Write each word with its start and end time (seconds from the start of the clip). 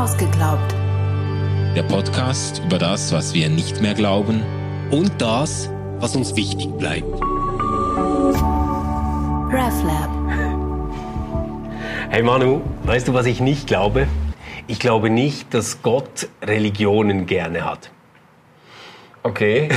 Ausgeglaubt. 0.00 0.74
Der 1.76 1.82
Podcast 1.82 2.62
über 2.64 2.78
das, 2.78 3.12
was 3.12 3.34
wir 3.34 3.50
nicht 3.50 3.82
mehr 3.82 3.92
glauben 3.92 4.42
und 4.90 5.12
das, 5.20 5.68
was 5.98 6.16
uns 6.16 6.34
wichtig 6.36 6.68
bleibt. 6.78 7.20
RefLab. 9.52 10.08
Hey 12.08 12.22
Manu, 12.22 12.62
weißt 12.84 13.08
du, 13.08 13.12
was 13.12 13.26
ich 13.26 13.40
nicht 13.40 13.66
glaube? 13.66 14.06
Ich 14.68 14.78
glaube 14.78 15.10
nicht, 15.10 15.52
dass 15.52 15.82
Gott 15.82 16.30
Religionen 16.42 17.26
gerne 17.26 17.66
hat. 17.66 17.90
Okay. 19.22 19.68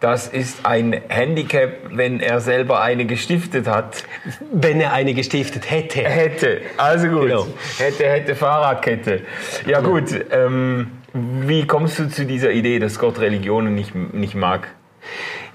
Das 0.00 0.28
ist 0.28 0.64
ein 0.64 1.00
Handicap, 1.08 1.70
wenn 1.90 2.20
er 2.20 2.40
selber 2.40 2.80
eine 2.80 3.04
gestiftet 3.04 3.66
hat. 3.66 4.04
Wenn 4.52 4.80
er 4.80 4.92
eine 4.92 5.12
gestiftet 5.12 5.68
hätte. 5.70 6.04
Hätte. 6.04 6.60
Also 6.76 7.08
gut. 7.08 7.22
Genau. 7.22 7.46
Hätte, 7.78 8.08
hätte 8.08 8.36
Fahrradkette. 8.36 9.22
Ja 9.66 9.80
gut. 9.80 10.04
Ähm, 10.30 10.92
wie 11.12 11.66
kommst 11.66 11.98
du 11.98 12.08
zu 12.08 12.26
dieser 12.26 12.52
Idee, 12.52 12.78
dass 12.78 12.98
Gott 12.98 13.18
Religionen 13.18 13.74
nicht, 13.74 13.94
nicht 13.94 14.36
mag? 14.36 14.68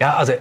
Ja, 0.02 0.16
also 0.16 0.34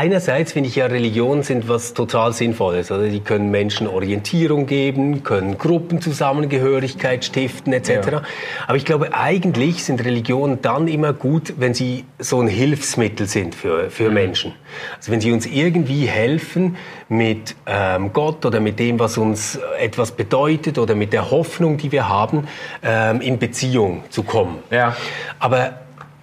einerseits 0.00 0.52
finde 0.52 0.70
ich 0.70 0.76
ja, 0.76 0.86
Religionen 0.86 1.42
sind 1.42 1.68
was 1.68 1.92
total 1.92 2.32
Sinnvolles. 2.32 2.90
Also 2.90 3.06
die 3.06 3.20
können 3.20 3.50
Menschen 3.50 3.86
Orientierung 3.86 4.64
geben, 4.64 5.22
können 5.22 5.58
Gruppenzusammengehörigkeit 5.58 7.22
stiften 7.22 7.74
etc. 7.74 7.90
Ja. 7.90 8.22
Aber 8.66 8.76
ich 8.78 8.86
glaube, 8.86 9.12
eigentlich 9.12 9.84
sind 9.84 10.02
Religionen 10.02 10.62
dann 10.62 10.88
immer 10.88 11.12
gut, 11.12 11.54
wenn 11.58 11.74
sie 11.74 12.06
so 12.18 12.40
ein 12.40 12.48
Hilfsmittel 12.48 13.26
sind 13.26 13.54
für, 13.54 13.90
für 13.90 14.10
Menschen. 14.10 14.54
Also 14.96 15.12
wenn 15.12 15.20
sie 15.20 15.32
uns 15.32 15.44
irgendwie 15.44 16.06
helfen 16.06 16.76
mit 17.10 17.54
ähm, 17.66 18.14
Gott 18.14 18.46
oder 18.46 18.60
mit 18.60 18.78
dem, 18.78 18.98
was 18.98 19.18
uns 19.18 19.58
etwas 19.78 20.12
bedeutet 20.12 20.78
oder 20.78 20.94
mit 20.94 21.12
der 21.12 21.30
Hoffnung, 21.30 21.76
die 21.76 21.92
wir 21.92 22.08
haben, 22.08 22.48
ähm, 22.82 23.20
in 23.20 23.38
Beziehung 23.38 24.04
zu 24.08 24.22
kommen. 24.22 24.60
Ja. 24.70 24.96
Aber 25.38 25.74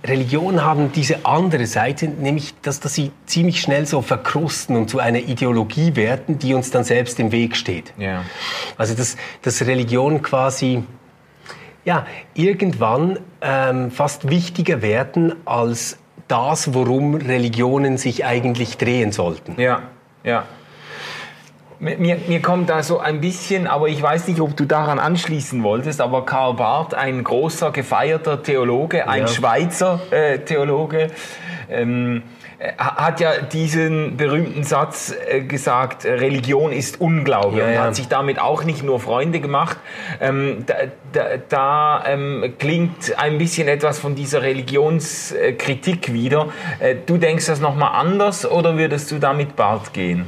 Religionen 0.08 0.64
haben 0.64 0.92
diese 0.92 1.26
andere 1.26 1.66
Seite, 1.66 2.08
nämlich 2.08 2.54
dass, 2.62 2.80
dass 2.80 2.94
sie 2.94 3.12
ziemlich 3.26 3.62
schnell 3.62 3.86
so 3.86 4.02
verkrusten 4.02 4.76
und 4.76 4.90
zu 4.90 5.00
einer 5.00 5.20
Ideologie 5.20 5.96
werden, 5.96 6.40
die 6.40 6.54
uns 6.54 6.72
dann 6.72 6.84
selbst 6.84 7.20
im 7.20 7.32
Weg 7.32 7.56
steht. 7.56 7.94
Ja. 7.98 8.24
Also 8.78 8.96
dass, 8.96 9.18
dass 9.42 9.66
Religionen 9.66 10.22
quasi 10.22 10.84
ja, 11.86 12.06
irgendwann 12.34 13.20
ähm, 13.42 13.92
fast 13.92 14.30
wichtiger 14.30 14.82
werden 14.82 15.36
als 15.46 15.98
das, 16.28 16.74
worum 16.74 17.16
Religionen 17.16 17.98
sich 17.98 18.26
eigentlich 18.26 18.78
drehen 18.78 19.14
sollten. 19.14 19.60
Ja, 19.60 19.84
ja. 20.24 20.44
Mir, 21.80 22.18
mir 22.28 22.42
kommt 22.42 22.72
da 22.72 22.82
so 22.82 23.00
ein 23.00 23.22
bisschen, 23.22 23.68
aber 23.68 23.88
ich 23.88 24.02
weiß 24.02 24.28
nicht, 24.30 24.42
ob 24.42 24.58
du 24.58 24.66
daran 24.66 24.98
anschließen 24.98 25.62
wolltest, 25.62 26.02
aber 26.02 26.26
Karl 26.26 26.56
Barth, 26.56 26.96
ein 26.96 27.24
großer, 27.24 27.70
gefeierter 27.72 28.42
Theologe, 28.42 29.08
ein 29.08 29.22
Ja. 29.22 29.28
Schweizer 29.28 30.00
äh, 30.10 30.40
Theologe, 30.40 31.10
ähm, 31.70 32.24
äh, 32.58 32.72
hat 32.80 33.20
ja 33.20 33.34
diesen 33.42 34.18
berühmten 34.18 34.64
Satz 34.64 35.14
äh, 35.30 35.42
gesagt, 35.42 36.04
äh, 36.06 36.14
Religion 36.14 36.72
ist 36.72 37.00
Unglaube 37.00 37.60
Ja, 37.60 37.66
und 37.68 37.74
ja. 37.74 37.84
hat 37.84 37.96
sich 37.96 38.08
damit 38.08 38.40
auch 38.40 38.64
nicht 38.64 38.82
nur 38.84 39.00
Freunde 39.00 39.40
gemacht. 39.40 39.78
Ähm, 40.20 40.64
da 40.66 40.74
da, 41.14 41.24
da 41.48 42.04
ähm, 42.08 42.56
klingt 42.58 43.20
ein 43.20 43.38
bisschen 43.38 43.68
etwas 43.68 44.00
von 44.00 44.16
dieser 44.16 44.42
Religionskritik 44.42 46.12
wieder. 46.12 46.48
Äh, 46.80 46.96
du 47.06 47.18
denkst 47.18 47.46
das 47.46 47.60
nochmal 47.62 47.92
anders 47.94 48.50
oder 48.50 48.78
würdest 48.80 49.12
du 49.12 49.20
da 49.20 49.34
mit 49.34 49.56
Barth 49.56 49.94
gehen? 49.94 50.26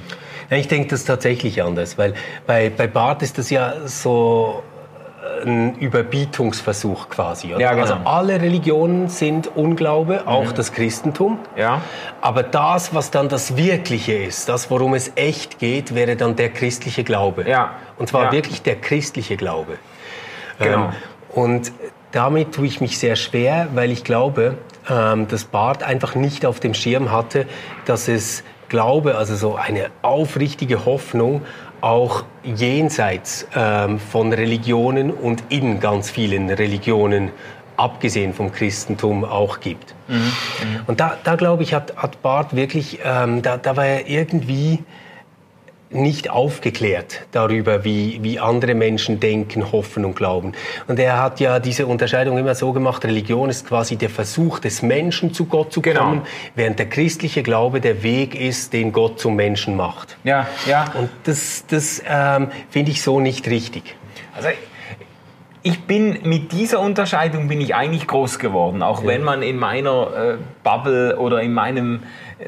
Ja, 0.49 0.57
ich 0.57 0.67
denke 0.67 0.89
das 0.89 1.05
tatsächlich 1.05 1.61
anders, 1.61 1.97
weil 1.97 2.13
bei, 2.47 2.69
bei 2.69 2.87
Barth 2.87 3.21
ist 3.21 3.37
das 3.37 3.49
ja 3.49 3.73
so 3.85 4.63
ein 5.45 5.75
Überbietungsversuch 5.75 7.09
quasi. 7.09 7.49
Ja, 7.49 7.71
genau. 7.71 7.81
Also 7.81 7.93
alle 8.05 8.41
Religionen 8.41 9.09
sind 9.09 9.47
Unglaube, 9.55 10.27
auch 10.27 10.51
das 10.51 10.71
Christentum. 10.71 11.39
Ja. 11.55 11.81
Aber 12.21 12.43
das, 12.43 12.93
was 12.93 13.11
dann 13.11 13.29
das 13.29 13.55
Wirkliche 13.55 14.13
ist, 14.13 14.49
das, 14.49 14.69
worum 14.71 14.93
es 14.95 15.11
echt 15.15 15.59
geht, 15.59 15.93
wäre 15.95 16.15
dann 16.15 16.35
der 16.35 16.49
christliche 16.49 17.03
Glaube. 17.03 17.47
Ja. 17.47 17.75
Und 17.97 18.09
zwar 18.09 18.25
Ja. 18.25 18.31
wirklich 18.31 18.61
der 18.61 18.75
christliche 18.75 19.37
Glaube. 19.37 19.77
Genau. 20.59 20.85
Ähm, 20.85 20.89
und 21.33 21.71
damit 22.11 22.53
tue 22.53 22.65
ich 22.65 22.81
mich 22.81 22.97
sehr 22.97 23.15
schwer, 23.15 23.67
weil 23.75 23.91
ich 23.91 24.03
glaube, 24.03 24.57
ähm, 24.89 25.27
dass 25.27 25.43
Barth 25.45 25.83
einfach 25.83 26.15
nicht 26.15 26.45
auf 26.45 26.59
dem 26.59 26.73
Schirm 26.73 27.11
hatte, 27.11 27.45
dass 27.85 28.07
es 28.07 28.43
Glaube, 28.69 29.17
also 29.17 29.35
so 29.35 29.55
eine 29.55 29.87
aufrichtige 30.01 30.85
Hoffnung, 30.85 31.41
auch 31.81 32.23
jenseits 32.43 33.47
ähm, 33.55 33.99
von 33.99 34.33
Religionen 34.33 35.11
und 35.11 35.43
in 35.49 35.79
ganz 35.79 36.09
vielen 36.09 36.49
Religionen, 36.49 37.31
abgesehen 37.77 38.33
vom 38.33 38.51
Christentum, 38.51 39.23
auch 39.23 39.59
gibt. 39.59 39.95
Und 40.87 40.99
da, 40.99 41.17
da 41.23 41.35
glaube 41.35 41.63
ich, 41.63 41.73
hat, 41.73 41.95
hat 41.95 42.21
Barth 42.21 42.55
wirklich, 42.55 42.99
ähm, 43.03 43.41
da, 43.41 43.57
da 43.57 43.77
war 43.77 43.85
er 43.85 44.07
irgendwie 44.07 44.79
nicht 45.91 46.29
aufgeklärt 46.29 47.21
darüber, 47.31 47.83
wie, 47.83 48.19
wie 48.21 48.39
andere 48.39 48.75
Menschen 48.75 49.19
denken, 49.19 49.71
hoffen 49.71 50.05
und 50.05 50.15
glauben. 50.15 50.53
Und 50.87 50.99
er 50.99 51.21
hat 51.21 51.39
ja 51.39 51.59
diese 51.59 51.87
Unterscheidung 51.87 52.37
immer 52.37 52.53
so 52.53 52.73
gemacht, 52.73 53.03
Religion 53.05 53.49
ist 53.49 53.67
quasi 53.67 53.95
der 53.95 54.09
Versuch 54.09 54.59
des 54.59 54.81
Menschen 54.83 55.33
zu 55.33 55.45
Gott 55.45 55.73
zu 55.73 55.81
Genau. 55.81 56.01
kommen, 56.01 56.21
während 56.55 56.77
der 56.77 56.89
christliche 56.89 57.41
Glaube 57.41 57.81
der 57.81 58.03
Weg 58.03 58.39
ist, 58.39 58.73
den 58.73 58.91
Gott 58.91 59.19
zum 59.19 59.35
Menschen 59.35 59.75
macht. 59.75 60.17
Ja, 60.23 60.47
ja. 60.67 60.85
Und 60.93 61.09
das, 61.23 61.65
das 61.67 62.03
ähm, 62.07 62.49
finde 62.69 62.91
ich 62.91 63.01
so 63.01 63.19
nicht 63.19 63.47
richtig. 63.47 63.95
Also 64.35 64.49
ich 65.61 65.83
bin 65.83 66.19
mit 66.23 66.51
dieser 66.51 66.79
Unterscheidung 66.79 67.47
bin 67.47 67.59
ich 67.59 67.75
eigentlich 67.75 68.07
groß 68.07 68.39
geworden, 68.39 68.81
auch 68.81 69.05
wenn 69.05 69.23
man 69.23 69.41
in 69.41 69.57
meiner 69.57 70.07
äh, 70.15 70.37
Bubble 70.63 71.17
oder 71.17 71.41
in 71.41 71.53
meinem 71.53 72.03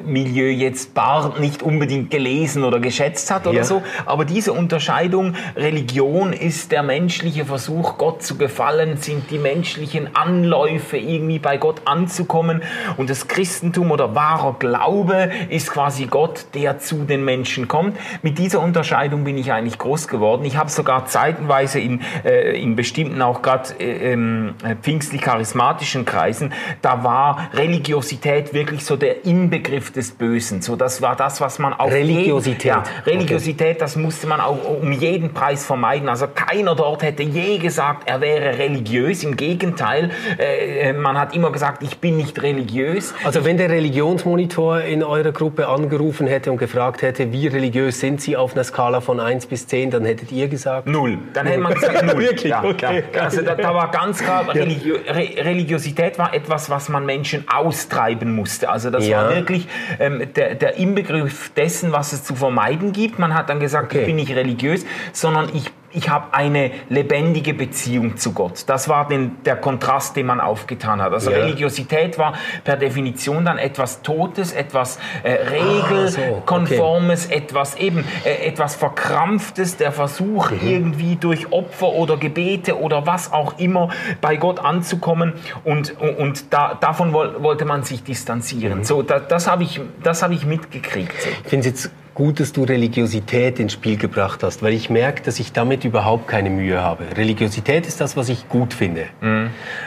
Milieu 0.06 0.50
jetzt 0.50 0.94
Barth 0.94 1.40
nicht 1.40 1.62
unbedingt 1.62 2.12
gelesen 2.12 2.63
oder 2.63 2.79
geschätzt 2.79 3.29
hat 3.29 3.46
oder 3.46 3.57
Ja. 3.57 3.63
so. 3.63 3.81
Aber 4.06 4.24
diese 4.24 4.53
Unterscheidung, 4.53 5.35
Religion 5.56 6.31
ist 6.31 6.72
der 6.72 6.81
menschliche 6.81 7.46
Versuch, 7.46 7.97
Gott 7.97 8.24
zu 8.24 8.38
gefallen, 8.38 8.97
sind 8.97 9.30
die 9.31 9.38
menschlichen 9.38 10.16
Anläufe, 10.16 10.97
irgendwie 10.97 11.40
bei 11.40 11.57
Gott 11.57 11.81
anzukommen. 11.85 12.62
Und 12.96 13.09
das 13.09 13.28
Christentum 13.28 13.91
oder 13.91 14.16
wahrer 14.16 14.56
Glaube 14.59 15.30
ist 15.50 15.72
quasi 15.72 16.06
Gott, 16.06 16.46
der 16.53 16.80
zu 16.80 17.03
den 17.03 17.25
Menschen 17.25 17.68
kommt. 17.68 17.97
Mit 18.22 18.38
dieser 18.38 18.62
Unterscheidung 18.62 19.24
bin 19.25 19.38
ich 19.38 19.51
eigentlich 19.51 19.78
groß 19.78 20.07
geworden. 20.07 20.46
Ich 20.46 20.56
habe 20.56 20.69
sogar 20.69 21.06
zeitenweise 21.07 21.80
in, 21.80 22.01
äh, 22.24 22.62
in 22.62 22.75
bestimmten, 22.75 23.22
auch 23.22 23.41
gerade 23.41 23.74
äh, 23.80 24.13
äh, 24.13 24.75
pfingstlich-charismatischen 24.81 26.06
Kreisen, 26.06 26.53
da 26.81 27.03
war 27.03 27.50
Religiosität 27.53 28.53
wirklich 28.53 28.85
so 28.85 28.96
der 28.96 29.25
Inbegriff 29.25 29.81
des 29.90 30.12
Bösen. 30.12 30.62
So, 30.62 30.75
das 30.75 31.02
war 31.02 31.16
das, 31.16 31.42
was 31.42 31.58
man 31.59 31.74
auf 31.74 31.92
Religiosität. 31.92 32.64
Jeden, 32.66 32.68
ja, 32.68 32.84
Religiosität, 33.06 33.81
das 33.81 33.96
musste 33.96 34.28
man 34.28 34.40
auch 34.40 34.58
um 34.81 34.92
jeden 34.92 35.34
Preis 35.34 35.66
vermeiden. 35.66 36.08
Also 36.09 36.28
keiner 36.28 36.75
dort 36.75 37.02
hätte 37.03 37.24
je 37.24 37.58
gesagt, 37.58 38.03
er 38.08 38.22
wäre 38.22 38.58
religiös. 38.58 39.24
Im 39.24 39.36
Gegenteil, 39.36 40.12
äh, 40.38 40.94
man 40.94 41.18
hat 41.18 41.36
immer 41.36 41.52
gesagt, 41.52 41.81
ich 41.84 41.97
bin 42.00 42.18
nicht 42.18 42.42
religiös. 42.42 43.14
Also 43.24 43.44
wenn 43.46 43.58
der 43.58 43.69
Religionsmonitor 43.69 44.81
in 44.81 45.03
eurer 45.03 45.31
Gruppe 45.31 45.68
angerufen 45.68 46.28
hätte 46.28 46.52
und 46.52 46.58
gefragt 46.58 47.02
hätte, 47.02 47.31
wie 47.31 47.48
religiös 47.48 48.00
sind 48.00 48.22
Sie 48.22 48.36
auf 48.38 48.53
einer 48.53 48.63
Skala 48.63 49.02
von 49.02 49.19
1 49.19 49.46
bis 49.48 49.68
10, 49.68 49.92
dann 49.92 50.06
hättet 50.06 50.31
ihr 50.31 50.48
gesagt, 50.48 50.88
Null. 50.88 51.18
Dann 51.34 51.48
hätte 51.48 51.59
man 51.59 51.74
gesagt 51.74 52.03
Null. 52.03 52.18
Wirklich? 52.22 52.52
Ja, 52.52 52.63
Okay. 52.63 53.03
ja. 53.13 53.22
Also 53.22 53.42
da, 53.42 53.56
da 53.56 53.74
war 53.74 53.90
ganz 53.92 54.19
klar, 54.22 54.46
Religio 54.53 54.96
Re 55.08 55.30
Religiosität 55.38 56.18
war 56.19 56.34
etwas, 56.34 56.69
was 56.69 56.90
man 56.90 57.06
Menschen 57.06 57.46
austreiben 57.53 58.36
musste. 58.36 58.69
Also 58.69 58.90
das 58.90 59.08
Ja. 59.08 59.24
war 59.24 59.36
wirklich 59.36 59.68
ähm, 59.99 60.33
der, 60.35 60.55
der 60.55 60.75
Inbegriff 60.77 61.51
dessen, 61.55 61.91
was 61.91 62.13
es 62.13 62.23
zu 62.23 62.35
vermeiden 62.35 62.91
gibt. 62.91 63.19
Man 63.19 63.33
hat 63.33 63.49
dann 63.49 63.59
gesagt, 63.59 63.91
Okay. 63.91 64.01
ich 64.01 64.05
bin 64.05 64.15
nicht 64.15 64.35
religiös, 64.35 64.85
sondern 65.11 65.49
ich 65.53 65.71
ich 65.94 66.09
habe 66.09 66.34
eine 66.34 66.71
lebendige 66.89 67.54
Beziehung 67.54 68.18
zu 68.18 68.33
Gott. 68.33 68.63
Das 68.68 68.88
war 68.89 69.07
den, 69.07 69.44
der 69.44 69.56
Kontrast, 69.56 70.15
den 70.15 70.25
man 70.27 70.39
aufgetan 70.39 71.01
hat. 71.01 71.13
Also 71.13 71.31
Ja. 71.31 71.38
Religiosität 71.38 72.18
war 72.18 72.33
per 72.63 72.77
Definition 72.77 73.45
dann 73.45 73.57
etwas 73.57 74.01
Totes, 74.01 74.54
etwas 74.54 74.98
äh, 75.24 75.33
Ah, 75.33 76.07
so, 76.07 76.19
Regelkonformes, 76.21 77.27
etwas 77.27 77.75
eben 77.75 78.06
äh, 78.24 78.48
etwas 78.48 78.75
Verkrampftes, 78.75 79.77
der 79.77 79.92
Versuch 79.92 80.51
Mhm. 80.51 80.60
irgendwie 80.68 81.15
durch 81.15 81.51
Opfer 81.51 81.89
oder 81.89 82.18
Gebete 82.18 82.80
oder 82.80 83.06
was 83.06 83.31
auch 83.33 83.57
immer 83.60 83.89
bei 84.21 84.36
Gott 84.38 84.60
anzukommen 84.60 85.33
und, 85.63 85.95
und 86.00 86.54
da, 86.54 86.75
davon 86.80 87.13
woll, 87.13 87.42
wollte 87.44 87.65
man 87.65 87.83
sich 87.83 88.04
distanzieren. 88.04 88.80
Mhm. 88.80 88.83
So, 88.83 89.01
da, 89.01 89.19
das 89.19 89.48
habe 89.50 89.63
ich, 89.63 89.81
das 90.04 90.24
habe 90.24 90.33
ich 90.33 90.45
mitgekriegt. 90.45 91.13
Ich 91.44 91.50
finde 91.50 91.69
es 91.69 91.83
jetzt 91.83 91.92
gut, 92.13 92.40
dass 92.40 92.54
du 92.54 92.63
Religiosität 92.63 93.60
ins 93.60 93.74
Spiel 93.74 93.98
gebracht 93.98 94.44
hast, 94.44 94.62
weil 94.62 94.74
ich 94.74 94.90
merke, 94.90 95.22
dass 95.24 95.40
ich 95.40 95.52
damit 95.54 95.86
überhaupt 95.86 96.28
keine 96.28 96.50
Mühe 96.50 96.81
habe. 96.81 97.06
Religiosität 97.16 97.88
ist 97.88 98.02
das, 98.02 98.18
was 98.18 98.30
ich 98.30 98.50
gut 98.50 98.74
finde. 98.74 99.06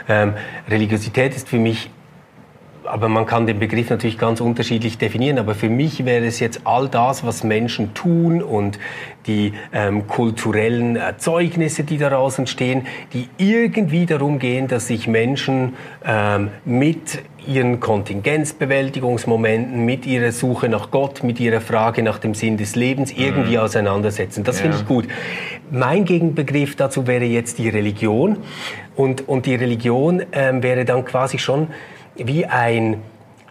Ähm, 0.09 0.35
Religiosität 0.69 1.35
ist 1.37 1.49
für 1.49 1.59
mich 1.59 1.91
aber 2.84 3.08
man 3.08 3.26
kann 3.26 3.46
den 3.46 3.58
Begriff 3.58 3.90
natürlich 3.90 4.19
ganz 4.19 4.40
unterschiedlich 4.40 4.98
definieren. 4.98 5.38
Aber 5.38 5.54
für 5.54 5.69
mich 5.69 6.04
wäre 6.04 6.26
es 6.26 6.40
jetzt 6.40 6.62
all 6.64 6.88
das, 6.88 7.25
was 7.25 7.44
Menschen 7.44 7.94
tun 7.94 8.42
und 8.42 8.78
die 9.26 9.54
ähm, 9.72 10.06
kulturellen 10.06 10.96
Erzeugnisse, 10.96 11.84
die 11.84 11.98
daraus 11.98 12.38
entstehen, 12.38 12.86
die 13.12 13.28
irgendwie 13.38 14.06
darum 14.06 14.38
gehen, 14.38 14.69
dass 14.69 14.88
sich 14.88 15.06
Menschen 15.06 15.75
ähm, 16.04 16.50
mit 16.64 17.22
ihren 17.46 17.81
Kontingenzbewältigungsmomenten, 17.81 19.84
mit 19.84 20.06
ihrer 20.06 20.32
Suche 20.32 20.69
nach 20.69 20.90
Gott, 20.90 21.22
mit 21.22 21.40
ihrer 21.40 21.60
Frage 21.60 22.02
nach 22.02 22.19
dem 22.19 22.34
Sinn 22.34 22.56
des 22.56 22.75
Lebens 22.75 23.12
irgendwie 23.12 23.56
mhm. 23.56 23.62
auseinandersetzen. 23.62 24.44
Das 24.44 24.58
ja. 24.58 24.62
finde 24.62 24.78
ich 24.78 24.87
gut. 24.87 25.06
Mein 25.70 26.04
Gegenbegriff 26.04 26.76
dazu 26.76 27.06
wäre 27.06 27.25
jetzt 27.25 27.58
die 27.58 27.69
Religion. 27.69 28.38
Und, 28.96 29.28
und 29.28 29.46
die 29.46 29.54
Religion 29.54 30.22
ähm, 30.32 30.62
wäre 30.62 30.84
dann 30.84 31.04
quasi 31.04 31.38
schon 31.38 31.69
wie 32.16 32.46
ein, 32.46 33.02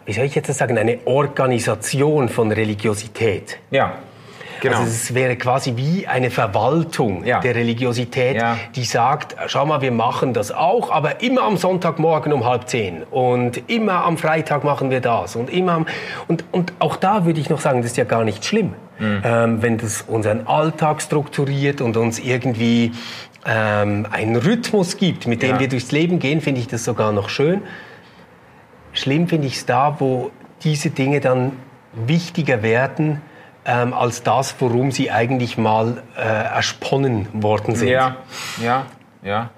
wie 0.05 0.13
soll 0.13 0.25
ich 0.25 0.35
jetzt 0.35 0.53
sagen, 0.53 0.77
eine 0.77 0.99
Organisation 1.05 2.29
von 2.29 2.51
Religiosität. 2.51 3.59
Ja. 3.71 3.93
Genau. 4.63 4.77
Also 4.77 4.89
es 4.89 5.13
wäre 5.13 5.35
quasi 5.35 5.73
wie 5.75 6.07
eine 6.07 6.31
Verwaltung 6.31 7.25
ja. 7.25 7.41
der 7.41 7.53
Religiosität, 7.53 8.37
ja. 8.37 8.57
die 8.73 8.85
sagt, 8.85 9.35
schau 9.47 9.65
mal, 9.65 9.81
wir 9.81 9.91
machen 9.91 10.33
das 10.33 10.53
auch, 10.53 10.89
aber 10.89 11.21
immer 11.21 11.41
am 11.41 11.57
Sonntagmorgen 11.57 12.31
um 12.31 12.45
halb 12.45 12.69
zehn 12.69 13.03
und 13.03 13.69
immer 13.69 14.05
am 14.05 14.17
Freitag 14.17 14.63
machen 14.63 14.89
wir 14.89 15.01
das 15.01 15.35
und 15.35 15.49
immer 15.49 15.73
am, 15.73 15.85
und, 16.29 16.45
und 16.53 16.71
auch 16.79 16.95
da 16.95 17.25
würde 17.25 17.41
ich 17.41 17.49
noch 17.49 17.59
sagen, 17.59 17.81
das 17.81 17.91
ist 17.91 17.97
ja 17.97 18.05
gar 18.05 18.23
nicht 18.23 18.45
schlimm, 18.45 18.73
mhm. 18.99 19.21
ähm, 19.25 19.61
wenn 19.61 19.77
das 19.79 20.03
unseren 20.07 20.47
Alltag 20.47 21.01
strukturiert 21.01 21.81
und 21.81 21.97
uns 21.97 22.19
irgendwie 22.19 22.93
ähm, 23.45 24.07
einen 24.09 24.37
Rhythmus 24.37 24.95
gibt, 24.95 25.27
mit 25.27 25.41
dem 25.41 25.55
ja. 25.55 25.59
wir 25.59 25.67
durchs 25.67 25.91
Leben 25.91 26.19
gehen, 26.19 26.39
finde 26.39 26.61
ich 26.61 26.67
das 26.67 26.85
sogar 26.85 27.11
noch 27.11 27.27
schön. 27.27 27.63
Schlimm 28.93 29.27
finde 29.27 29.47
ich 29.47 29.57
es 29.57 29.65
da, 29.65 29.97
wo 29.99 30.31
diese 30.63 30.89
Dinge 30.91 31.19
dann 31.19 31.53
wichtiger 31.93 32.63
werden, 32.63 33.21
ähm, 33.65 33.93
als 33.93 34.23
das, 34.23 34.55
worum 34.59 34.91
sie 34.91 35.11
eigentlich 35.11 35.57
mal 35.57 36.03
äh, 36.17 36.21
ersponnen 36.21 37.27
worden 37.33 37.75
sind. 37.75 37.89
Ja, 37.89 38.17
ja, 38.61 38.85
ja. 39.23 39.49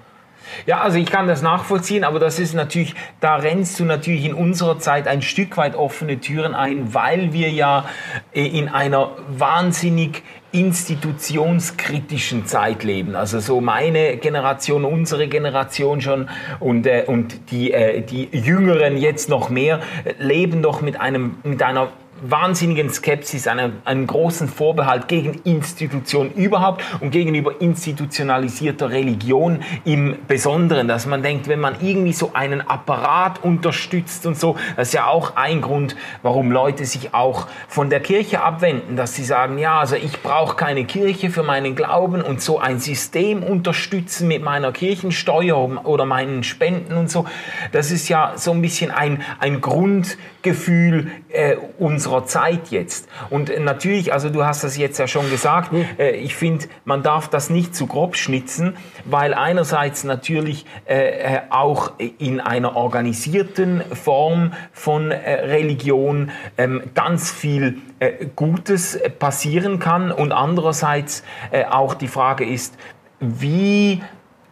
Ja, 0.64 0.80
also 0.80 0.96
ich 0.96 1.06
kann 1.06 1.26
das 1.26 1.42
nachvollziehen, 1.42 2.04
aber 2.04 2.20
das 2.20 2.38
ist 2.38 2.54
natürlich, 2.54 2.94
da 3.20 3.34
rennst 3.36 3.80
du 3.80 3.84
natürlich 3.84 4.24
in 4.24 4.34
unserer 4.34 4.78
Zeit 4.78 5.08
ein 5.08 5.20
Stück 5.20 5.56
weit 5.56 5.74
offene 5.74 6.20
Türen 6.20 6.54
ein, 6.54 6.94
weil 6.94 7.32
wir 7.32 7.50
ja 7.50 7.86
äh, 8.32 8.46
in 8.46 8.68
einer 8.68 9.10
wahnsinnig 9.28 10.22
institutionskritischen 10.60 12.46
Zeit 12.46 12.82
leben. 12.84 13.14
Also 13.14 13.40
so 13.40 13.60
meine 13.60 14.16
Generation, 14.16 14.84
unsere 14.84 15.28
Generation 15.28 16.00
schon 16.00 16.28
und, 16.60 16.86
äh, 16.86 17.04
und 17.06 17.50
die, 17.50 17.72
äh, 17.72 18.02
die 18.02 18.28
Jüngeren 18.32 18.96
jetzt 18.96 19.28
noch 19.28 19.50
mehr, 19.50 19.80
leben 20.18 20.62
doch 20.62 20.80
mit, 20.80 21.00
einem, 21.00 21.36
mit 21.44 21.62
einer 21.62 21.88
wahnsinnigen 22.22 22.90
Skepsis, 22.90 23.46
einem, 23.46 23.74
einem 23.84 24.06
großen 24.06 24.48
Vorbehalt 24.48 25.08
gegen 25.08 25.40
Institutionen 25.44 26.32
überhaupt 26.32 26.82
und 27.00 27.10
gegenüber 27.10 27.60
institutionalisierter 27.60 28.90
Religion 28.90 29.60
im 29.84 30.16
Besonderen, 30.26 30.88
dass 30.88 31.06
man 31.06 31.22
denkt, 31.22 31.48
wenn 31.48 31.60
man 31.60 31.76
irgendwie 31.80 32.12
so 32.12 32.30
einen 32.32 32.62
Apparat 32.62 33.44
unterstützt 33.44 34.26
und 34.26 34.38
so, 34.38 34.56
das 34.76 34.88
ist 34.88 34.94
ja 34.94 35.06
auch 35.06 35.36
ein 35.36 35.60
Grund, 35.60 35.96
warum 36.22 36.50
Leute 36.50 36.84
sich 36.84 37.14
auch 37.14 37.46
von 37.68 37.90
der 37.90 38.00
Kirche 38.00 38.42
abwenden, 38.42 38.96
dass 38.96 39.14
sie 39.14 39.24
sagen, 39.24 39.58
ja, 39.58 39.78
also 39.78 39.96
ich 39.96 40.22
brauche 40.22 40.56
keine 40.56 40.84
Kirche 40.84 41.30
für 41.30 41.42
meinen 41.42 41.74
Glauben 41.74 42.22
und 42.22 42.40
so 42.40 42.58
ein 42.58 42.80
System 42.80 43.42
unterstützen 43.42 44.28
mit 44.28 44.42
meiner 44.42 44.72
Kirchensteuer 44.72 45.84
oder 45.84 46.06
meinen 46.06 46.42
Spenden 46.42 46.94
und 46.94 47.10
so, 47.10 47.26
das 47.72 47.90
ist 47.90 48.08
ja 48.08 48.32
so 48.36 48.52
ein 48.52 48.62
bisschen 48.62 48.90
ein, 48.90 49.22
ein 49.38 49.60
Grundgefühl 49.60 51.10
äh, 51.28 51.56
unserer 51.78 52.05
unserer 52.06 52.26
Zeit 52.26 52.68
jetzt. 52.68 53.08
Und 53.30 53.52
natürlich, 53.60 54.12
also 54.12 54.30
du 54.30 54.44
hast 54.44 54.62
das 54.62 54.76
jetzt 54.76 54.98
ja 54.98 55.08
schon 55.08 55.28
gesagt, 55.28 55.72
äh, 55.98 56.12
ich 56.12 56.36
finde, 56.36 56.66
man 56.84 57.02
darf 57.02 57.28
das 57.28 57.50
nicht 57.50 57.74
zu 57.74 57.86
grob 57.86 58.16
schnitzen, 58.16 58.76
weil 59.04 59.34
einerseits 59.34 60.04
natürlich 60.04 60.66
äh, 60.86 61.34
äh 61.34 61.40
auch 61.50 61.92
in 61.98 62.40
einer 62.40 62.76
organisierten 62.76 63.82
Form 63.92 64.52
von 64.72 65.10
äh, 65.10 65.16
Religion 65.16 66.30
ähm, 66.58 66.82
ganz 66.94 67.30
viel 67.30 67.78
äh, 67.98 68.26
Gutes 68.36 68.98
passieren 69.18 69.78
kann 69.78 70.12
und 70.12 70.32
andererseits 70.32 71.24
äh, 71.50 71.64
auch 71.64 71.94
die 71.94 72.08
Frage 72.08 72.44
ist, 72.44 72.74
wie 73.20 74.02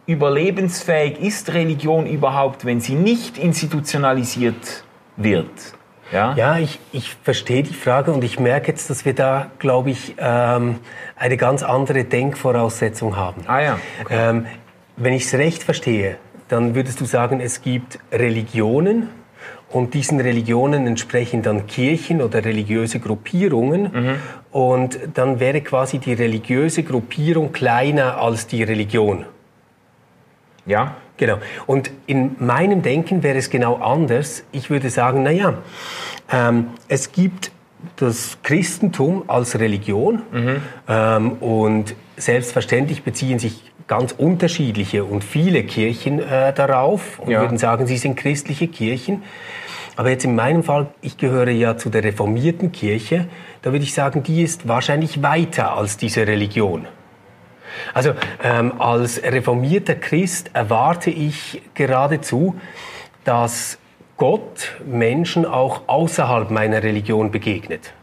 überlebensfähig 0.07 1.19
ist 1.19 1.53
Religion 1.53 2.05
überhaupt, 2.05 2.65
wenn 2.65 2.81
sie 2.81 2.95
nicht 2.95 3.37
institutionalisiert 3.37 4.83
wird? 5.17 5.75
Ja, 6.11 6.33
ja 6.35 6.57
ich, 6.57 6.79
ich 6.91 7.15
verstehe 7.23 7.63
die 7.63 7.73
Frage 7.73 8.11
und 8.11 8.23
ich 8.23 8.39
merke 8.39 8.67
jetzt, 8.67 8.89
dass 8.89 9.05
wir 9.05 9.13
da, 9.13 9.51
glaube 9.59 9.89
ich, 9.89 10.15
ähm, 10.17 10.79
eine 11.15 11.37
ganz 11.37 11.63
andere 11.63 12.03
Denkvoraussetzung 12.03 13.15
haben. 13.15 13.41
Ah 13.47 13.61
ja. 13.61 13.79
Okay. 14.01 14.29
Ähm, 14.29 14.45
wenn 14.97 15.13
ich 15.13 15.25
es 15.25 15.33
recht 15.33 15.63
verstehe, 15.63 16.17
dann 16.47 16.75
würdest 16.75 17.01
du 17.01 17.05
sagen, 17.05 17.39
es 17.41 17.61
gibt 17.61 17.99
Religionen 18.11 19.09
und 19.71 19.93
diesen 19.93 20.21
Religionen 20.21 20.87
entsprechen 20.87 21.41
dann 21.41 21.67
Kirchen 21.67 22.21
oder 22.21 22.45
religiöse 22.45 22.99
Gruppierungen 22.99 23.81
mhm. 23.91 24.15
und 24.51 24.99
dann 25.15 25.39
wäre 25.39 25.61
quasi 25.61 25.97
die 25.99 26.13
religiöse 26.13 26.83
Gruppierung 26.83 27.51
kleiner 27.51 28.17
als 28.19 28.47
die 28.47 28.63
Religion. 28.63 29.25
Ja. 30.65 30.95
Genau. 31.17 31.37
Und 31.65 31.91
in 32.07 32.35
meinem 32.39 32.81
Denken 32.81 33.23
wäre 33.23 33.37
es 33.37 33.49
genau 33.49 33.75
anders. 33.75 34.43
Ich 34.51 34.69
würde 34.69 34.89
sagen, 34.89 35.23
na 35.23 35.31
ja, 35.31 35.53
ähm, 36.31 36.67
es 36.87 37.11
gibt 37.11 37.51
das 37.97 38.37
Christentum 38.43 39.23
als 39.27 39.59
Religion 39.59 40.21
mhm. 40.31 40.61
ähm, 40.87 41.31
und 41.33 41.95
selbstverständlich 42.17 43.03
beziehen 43.03 43.39
sich 43.39 43.71
ganz 43.87 44.13
unterschiedliche 44.13 45.03
und 45.05 45.23
viele 45.23 45.63
Kirchen 45.63 46.19
äh, 46.19 46.53
darauf 46.53 47.19
und 47.19 47.31
ja. 47.31 47.41
würden 47.41 47.57
sagen, 47.57 47.85
sie 47.85 47.97
sind 47.97 48.15
christliche 48.15 48.67
Kirchen. 48.67 49.23
Aber 49.95 50.09
jetzt 50.09 50.25
in 50.25 50.35
meinem 50.35 50.63
Fall, 50.63 50.87
ich 51.01 51.17
gehöre 51.17 51.49
ja 51.49 51.77
zu 51.77 51.89
der 51.89 52.03
reformierten 52.03 52.71
Kirche, 52.71 53.27
da 53.61 53.71
würde 53.71 53.85
ich 53.85 53.93
sagen, 53.93 54.23
die 54.23 54.41
ist 54.41 54.67
wahrscheinlich 54.67 55.21
weiter 55.23 55.77
als 55.77 55.97
diese 55.97 56.27
Religion. 56.27 56.87
Also 57.93 58.13
ähm, 58.43 58.79
als 58.79 59.21
reformierter 59.21 59.95
Christ 59.95 60.51
erwarte 60.53 61.09
ich 61.09 61.61
geradezu, 61.73 62.55
dass 63.23 63.77
Gott 64.17 64.75
Menschen 64.85 65.45
auch 65.45 65.81
außerhalb 65.87 66.51
meiner 66.51 66.83
Religion 66.83 67.31
begegnet. 67.31 67.93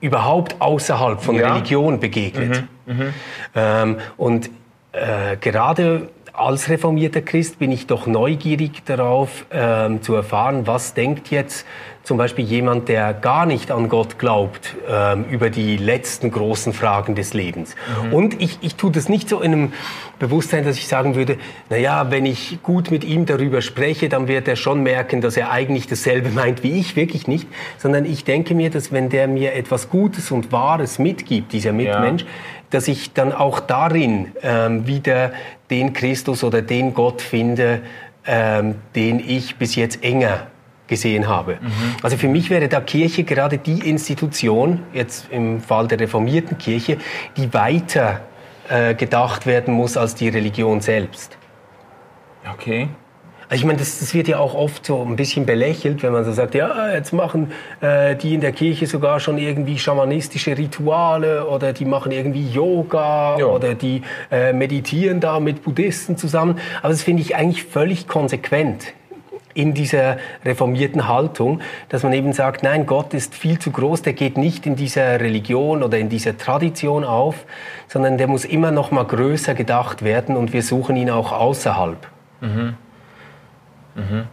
Überhaupt 0.00 0.60
außerhalb 0.60 1.22
von 1.22 1.36
ja. 1.36 1.52
Religion 1.52 2.00
begegnet. 2.00 2.64
Mhm, 2.84 2.94
mh. 2.94 3.12
ähm, 3.54 3.96
und 4.16 4.50
äh, 4.92 5.36
gerade 5.40 6.08
als 6.36 6.68
reformierter 6.68 7.22
Christ 7.22 7.58
bin 7.58 7.72
ich 7.72 7.86
doch 7.86 8.06
neugierig 8.06 8.84
darauf 8.84 9.46
ähm, 9.50 10.02
zu 10.02 10.14
erfahren, 10.14 10.66
was 10.66 10.94
denkt 10.94 11.30
jetzt 11.30 11.66
zum 12.06 12.18
Beispiel 12.18 12.44
jemand, 12.44 12.88
der 12.88 13.14
gar 13.14 13.46
nicht 13.46 13.72
an 13.72 13.88
Gott 13.88 14.16
glaubt, 14.16 14.76
ähm, 14.88 15.24
über 15.28 15.50
die 15.50 15.76
letzten 15.76 16.30
großen 16.30 16.72
Fragen 16.72 17.16
des 17.16 17.34
Lebens. 17.34 17.74
Mhm. 18.04 18.12
Und 18.12 18.40
ich, 18.40 18.58
ich 18.60 18.76
tue 18.76 18.92
das 18.92 19.08
nicht 19.08 19.28
so 19.28 19.40
in 19.40 19.52
einem 19.52 19.72
Bewusstsein, 20.20 20.64
dass 20.64 20.76
ich 20.76 20.86
sagen 20.86 21.16
würde, 21.16 21.36
na 21.68 21.76
ja, 21.76 22.12
wenn 22.12 22.24
ich 22.24 22.60
gut 22.62 22.92
mit 22.92 23.02
ihm 23.02 23.26
darüber 23.26 23.60
spreche, 23.60 24.08
dann 24.08 24.28
wird 24.28 24.46
er 24.46 24.54
schon 24.54 24.84
merken, 24.84 25.20
dass 25.20 25.36
er 25.36 25.50
eigentlich 25.50 25.88
dasselbe 25.88 26.30
meint 26.34 26.62
wie 26.62 26.78
ich, 26.78 26.94
wirklich 26.94 27.26
nicht, 27.26 27.48
sondern 27.76 28.04
ich 28.04 28.22
denke 28.22 28.54
mir, 28.54 28.70
dass 28.70 28.92
wenn 28.92 29.08
der 29.08 29.26
mir 29.26 29.54
etwas 29.54 29.90
Gutes 29.90 30.30
und 30.30 30.52
Wahres 30.52 31.00
mitgibt, 31.00 31.52
dieser 31.52 31.72
Mitmensch, 31.72 32.22
ja. 32.22 32.28
Dass 32.70 32.88
ich 32.88 33.12
dann 33.12 33.32
auch 33.32 33.60
darin 33.60 34.32
ähm, 34.42 34.86
wieder 34.86 35.32
den 35.70 35.92
Christus 35.92 36.44
oder 36.44 36.62
den 36.62 36.94
Gott 36.94 37.22
finde, 37.22 37.80
ähm, 38.26 38.76
den 38.94 39.20
ich 39.20 39.56
bis 39.56 39.76
jetzt 39.76 40.02
enger 40.02 40.48
gesehen 40.86 41.28
habe. 41.28 41.58
Mhm. 41.60 41.96
Also 42.02 42.16
für 42.16 42.28
mich 42.28 42.50
wäre 42.50 42.68
da 42.68 42.80
Kirche 42.80 43.24
gerade 43.24 43.58
die 43.58 43.88
Institution, 43.88 44.82
jetzt 44.92 45.28
im 45.30 45.60
Fall 45.60 45.88
der 45.88 46.00
reformierten 46.00 46.58
Kirche, 46.58 46.98
die 47.36 47.52
weiter 47.52 48.20
äh, 48.68 48.94
gedacht 48.94 49.46
werden 49.46 49.74
muss 49.74 49.96
als 49.96 50.14
die 50.14 50.28
Religion 50.28 50.80
selbst. 50.80 51.36
Okay. 52.52 52.88
Also 53.48 53.60
ich 53.60 53.64
meine, 53.64 53.78
das, 53.78 54.00
das, 54.00 54.12
wird 54.12 54.26
ja 54.26 54.38
auch 54.38 54.54
oft 54.54 54.84
so 54.86 55.02
ein 55.02 55.14
bisschen 55.14 55.46
belächelt, 55.46 56.02
wenn 56.02 56.12
man 56.12 56.24
so 56.24 56.32
sagt, 56.32 56.56
ja, 56.56 56.92
jetzt 56.92 57.12
machen 57.12 57.52
äh, 57.80 58.16
die 58.16 58.34
in 58.34 58.40
der 58.40 58.50
Kirche 58.50 58.86
sogar 58.86 59.20
schon 59.20 59.38
irgendwie 59.38 59.78
schamanistische 59.78 60.58
Rituale 60.58 61.46
oder 61.46 61.72
die 61.72 61.84
machen 61.84 62.10
irgendwie 62.10 62.48
Yoga 62.50 63.38
ja. 63.38 63.46
oder 63.46 63.74
die 63.74 64.02
äh, 64.32 64.52
meditieren 64.52 65.20
da 65.20 65.38
mit 65.38 65.62
Buddhisten 65.62 66.16
zusammen. 66.16 66.58
Aber 66.82 66.88
das 66.88 67.04
finde 67.04 67.22
ich 67.22 67.36
eigentlich 67.36 67.62
völlig 67.62 68.08
konsequent 68.08 68.94
in 69.54 69.72
dieser 69.72 70.18
reformierten 70.44 71.08
Haltung, 71.08 71.60
dass 71.88 72.02
man 72.02 72.12
eben 72.12 72.32
sagt, 72.32 72.62
nein, 72.62 72.84
Gott 72.84 73.14
ist 73.14 73.34
viel 73.34 73.58
zu 73.58 73.70
groß, 73.70 74.02
der 74.02 74.12
geht 74.12 74.36
nicht 74.36 74.66
in 74.66 74.76
dieser 74.76 75.18
Religion 75.18 75.82
oder 75.82 75.98
in 75.98 76.08
dieser 76.08 76.36
Tradition 76.36 77.04
auf, 77.04 77.46
sondern 77.88 78.18
der 78.18 78.26
muss 78.26 78.44
immer 78.44 78.70
noch 78.70 78.90
mal 78.90 79.04
größer 79.04 79.54
gedacht 79.54 80.02
werden 80.04 80.36
und 80.36 80.52
wir 80.52 80.62
suchen 80.62 80.96
ihn 80.96 81.10
auch 81.10 81.32
außerhalb. 81.32 81.96
Mhm. 82.42 82.74
Mhm. 83.96 84.24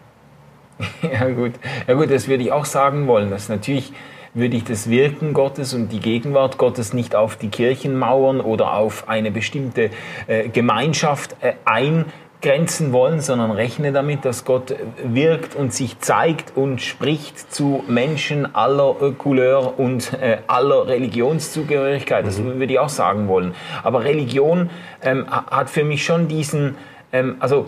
Ja 1.02 1.30
gut, 1.30 1.54
ja 1.88 1.94
gut, 1.94 2.12
das 2.12 2.28
würde 2.28 2.44
ich 2.44 2.52
auch 2.52 2.66
sagen 2.66 3.08
wollen, 3.08 3.30
dass 3.30 3.50
natürlich 3.50 3.94
würde 4.34 4.58
ich 4.58 4.64
das 4.64 4.90
Wirken 4.90 5.34
Gottes 5.34 5.74
und 5.74 5.92
die 5.92 6.00
Gegenwart 6.00 6.58
Gottes 6.58 6.94
nicht 6.94 7.16
auf 7.16 7.36
die 7.36 7.50
Kirchenmauern 7.50 8.42
oder 8.42 8.74
auf 8.74 9.08
eine 9.08 9.32
bestimmte 9.32 9.92
äh, 10.28 10.50
Gemeinschaft 10.50 11.36
äh, 11.42 11.54
eingrenzen 11.66 12.94
wollen, 12.94 13.22
sondern 13.22 13.52
rechne 13.52 13.92
damit, 13.92 14.26
dass 14.26 14.44
Gott 14.44 14.76
wirkt 15.04 15.56
und 15.56 15.72
sich 15.72 16.00
zeigt 16.00 16.58
und 16.58 16.82
spricht 16.82 17.54
zu 17.54 17.84
Menschen 17.88 18.56
aller 18.56 18.96
äh, 19.02 19.12
Couleur 19.12 19.78
und 19.78 20.14
äh, 20.14 20.40
aller 20.48 20.88
Religionszugehörigkeit. 20.88 22.26
Das 22.26 22.40
mhm. 22.40 22.60
würde 22.60 22.74
ich 22.74 22.80
auch 22.80 22.90
sagen 22.90 23.28
wollen. 23.28 23.54
Aber 23.84 24.04
Religion 24.04 24.72
ähm, 25.04 25.28
hat 25.30 25.70
für 25.70 25.84
mich 25.84 26.04
schon 26.04 26.28
diesen, 26.28 26.76
ähm, 27.12 27.36
also 27.40 27.68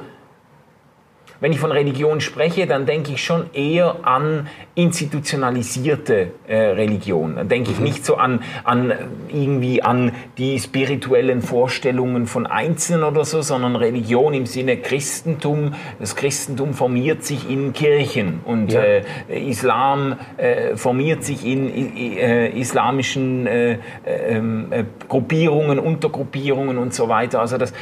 wenn 1.40 1.52
ich 1.52 1.60
von 1.60 1.72
Religion 1.72 2.22
spreche, 2.22 2.68
dann 2.68 2.86
denke 2.86 3.12
ich 3.12 3.24
schon 3.24 3.54
eher 3.54 3.98
an 4.04 4.48
institutionalisierte 4.76 6.32
äh, 6.48 6.56
Religion. 6.56 7.36
Dann 7.36 7.50
denke 7.50 7.72
ich 7.72 7.78
mhm. 7.78 7.84
nicht 7.84 8.06
so 8.06 8.16
an, 8.16 8.42
an 8.64 8.94
irgendwie 9.30 9.82
an 9.82 10.12
die 10.38 10.60
spirituellen 10.60 11.42
Vorstellungen 11.42 12.28
von 12.28 12.46
Einzelnen 12.46 13.04
oder 13.04 13.26
so, 13.26 13.42
sondern 13.42 13.76
Religion 13.76 14.34
im 14.34 14.46
Sinne 14.46 14.78
Christentum. 14.78 15.74
Das 16.00 16.16
Christentum 16.16 16.74
formiert 16.74 17.24
sich 17.24 17.50
in 17.50 17.74
Kirchen 17.74 18.42
und 18.46 18.72
ja. 18.72 18.82
äh, 18.82 19.50
Islam 19.50 20.18
äh, 20.38 20.76
formiert 20.76 21.24
sich 21.24 21.46
in 21.46 21.70
äh, 21.96 22.50
islamischen 22.50 23.48
äh, 23.48 23.78
ähm, 24.06 24.68
äh, 24.72 24.84
Gruppierungen, 25.08 25.80
Untergruppierungen 25.80 26.78
und 26.78 26.94
so 26.94 27.10
weiter. 27.10 27.40
Also 27.42 27.58
das 27.58 27.74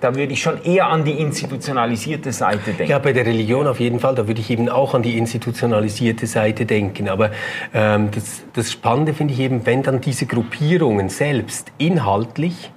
da 0.00 0.14
würde 0.14 0.32
ich 0.32 0.42
schon 0.42 0.62
eher 0.62 0.86
an 0.86 1.04
die 1.04 1.18
institutionalisierte 1.20 2.32
Seite 2.32 2.72
denken. 2.72 2.90
Ja, 2.90 2.98
bei 2.98 3.12
der 3.12 3.26
Religion 3.26 3.66
auf 3.66 3.80
jeden 3.80 4.00
Fall, 4.00 4.14
da 4.14 4.26
würde 4.26 4.40
ich 4.40 4.50
eben 4.50 4.68
auch 4.68 4.94
an 4.94 5.02
die 5.02 5.18
institutionalisierte 5.18 6.26
Seite 6.26 6.66
denken. 6.66 7.08
Aber 7.08 7.30
ähm, 7.74 8.10
das, 8.10 8.42
das 8.52 8.70
Spannende 8.70 9.14
finde 9.14 9.34
ich 9.34 9.40
eben, 9.40 9.66
wenn 9.66 9.82
dann 9.82 10.00
diese 10.00 10.26
Gruppierungen 10.26 11.08
selbst 11.08 11.72
inhaltlich 11.78 12.70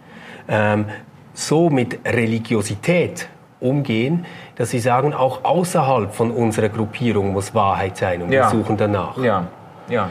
ähm, 0.48 0.86
so 1.34 1.70
mit 1.70 2.00
Religiosität 2.06 3.28
umgehen, 3.60 4.26
dass 4.56 4.72
sie 4.72 4.80
sagen, 4.80 5.14
auch 5.14 5.44
außerhalb 5.44 6.14
von 6.14 6.32
unserer 6.32 6.70
Gruppierung 6.70 7.34
muss 7.34 7.54
Wahrheit 7.54 7.98
sein 7.98 8.22
und 8.22 8.32
ja. 8.32 8.44
wir 8.44 8.50
suchen 8.50 8.78
danach. 8.78 9.18
Ja, 9.18 9.48
ja. 9.90 10.10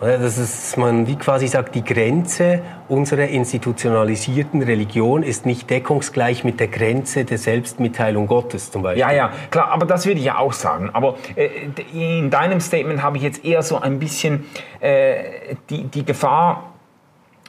Das 0.00 0.38
ist, 0.38 0.78
man 0.78 1.06
wie 1.06 1.16
quasi 1.16 1.46
sagt, 1.46 1.74
die 1.74 1.84
Grenze 1.84 2.62
unserer 2.88 3.28
institutionalisierten 3.28 4.62
Religion 4.62 5.22
ist 5.22 5.44
nicht 5.44 5.68
deckungsgleich 5.68 6.42
mit 6.42 6.58
der 6.58 6.68
Grenze 6.68 7.26
der 7.26 7.36
Selbstmitteilung 7.36 8.26
Gottes 8.26 8.70
zum 8.70 8.82
Beispiel. 8.82 9.00
Ja, 9.00 9.12
ja, 9.12 9.30
klar, 9.50 9.68
aber 9.68 9.84
das 9.84 10.06
würde 10.06 10.20
ich 10.20 10.26
ja 10.26 10.38
auch 10.38 10.54
sagen. 10.54 10.88
Aber 10.94 11.16
äh, 11.36 11.50
in 11.92 12.30
deinem 12.30 12.60
Statement 12.60 13.02
habe 13.02 13.18
ich 13.18 13.22
jetzt 13.22 13.44
eher 13.44 13.62
so 13.62 13.78
ein 13.78 13.98
bisschen 13.98 14.46
äh, 14.80 15.54
die, 15.68 15.84
die 15.84 16.04
Gefahr 16.04 16.72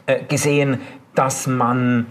äh, 0.05 0.21
gesehen, 0.23 0.81
dass 1.15 1.47
man 1.47 2.07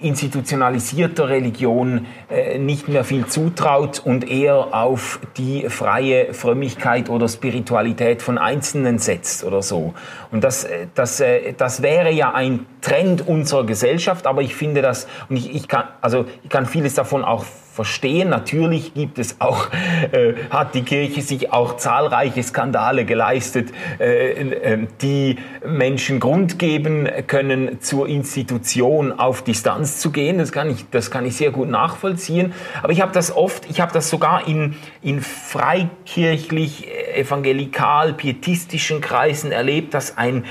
institutionalisierter 0.00 1.28
Religion 1.28 2.06
äh, 2.30 2.58
nicht 2.58 2.88
mehr 2.88 3.04
viel 3.04 3.26
zutraut 3.26 4.00
und 4.04 4.28
eher 4.28 4.74
auf 4.74 5.20
die 5.36 5.68
freie 5.68 6.34
Frömmigkeit 6.34 7.08
oder 7.08 7.28
Spiritualität 7.28 8.22
von 8.22 8.38
Einzelnen 8.38 8.98
setzt 8.98 9.44
oder 9.44 9.62
so. 9.62 9.94
Und 10.30 10.44
das, 10.44 10.64
äh, 10.64 10.86
das, 10.94 11.20
äh, 11.20 11.52
das 11.52 11.82
wäre 11.82 12.10
ja 12.10 12.32
ein 12.32 12.66
Trend 12.80 13.26
unserer 13.26 13.64
Gesellschaft, 13.64 14.26
aber 14.26 14.42
ich 14.42 14.54
finde 14.54 14.82
das, 14.82 15.06
und 15.28 15.36
ich, 15.36 15.54
ich, 15.54 15.68
kann, 15.68 15.84
also 16.00 16.26
ich 16.42 16.50
kann 16.50 16.66
vieles 16.66 16.94
davon 16.94 17.24
auch 17.24 17.44
verstehen. 17.76 18.30
Natürlich 18.30 18.94
gibt 18.94 19.18
es 19.18 19.38
auch, 19.38 19.68
äh, 20.10 20.32
hat 20.48 20.74
die 20.74 20.82
Kirche 20.82 21.20
sich 21.20 21.52
auch 21.52 21.76
zahlreiche 21.76 22.42
Skandale 22.42 23.04
geleistet, 23.04 23.70
äh, 24.00 24.30
äh, 24.30 24.86
die 25.02 25.36
Menschen 25.64 26.18
Grund 26.18 26.58
geben 26.58 27.06
können, 27.26 27.82
zur 27.82 28.08
Institution 28.08 29.12
auf 29.12 29.42
Distanz 29.42 30.00
zu 30.00 30.10
gehen. 30.10 30.38
Das 30.38 30.52
kann 30.52 30.70
ich, 30.70 30.86
das 30.90 31.10
kann 31.10 31.26
ich 31.26 31.36
sehr 31.36 31.50
gut 31.50 31.68
nachvollziehen. 31.68 32.54
Aber 32.82 32.92
ich 32.92 33.02
habe 33.02 33.12
das 33.12 33.36
oft, 33.36 33.68
ich 33.68 33.80
habe 33.80 33.92
das 33.92 34.08
sogar 34.08 34.48
in, 34.48 34.74
in 35.02 35.20
freikirchlich, 35.20 36.88
evangelikal, 37.14 38.14
pietistischen 38.14 39.02
Kreisen 39.02 39.52
erlebt, 39.52 39.92
dass 39.92 40.16
ein, 40.16 40.44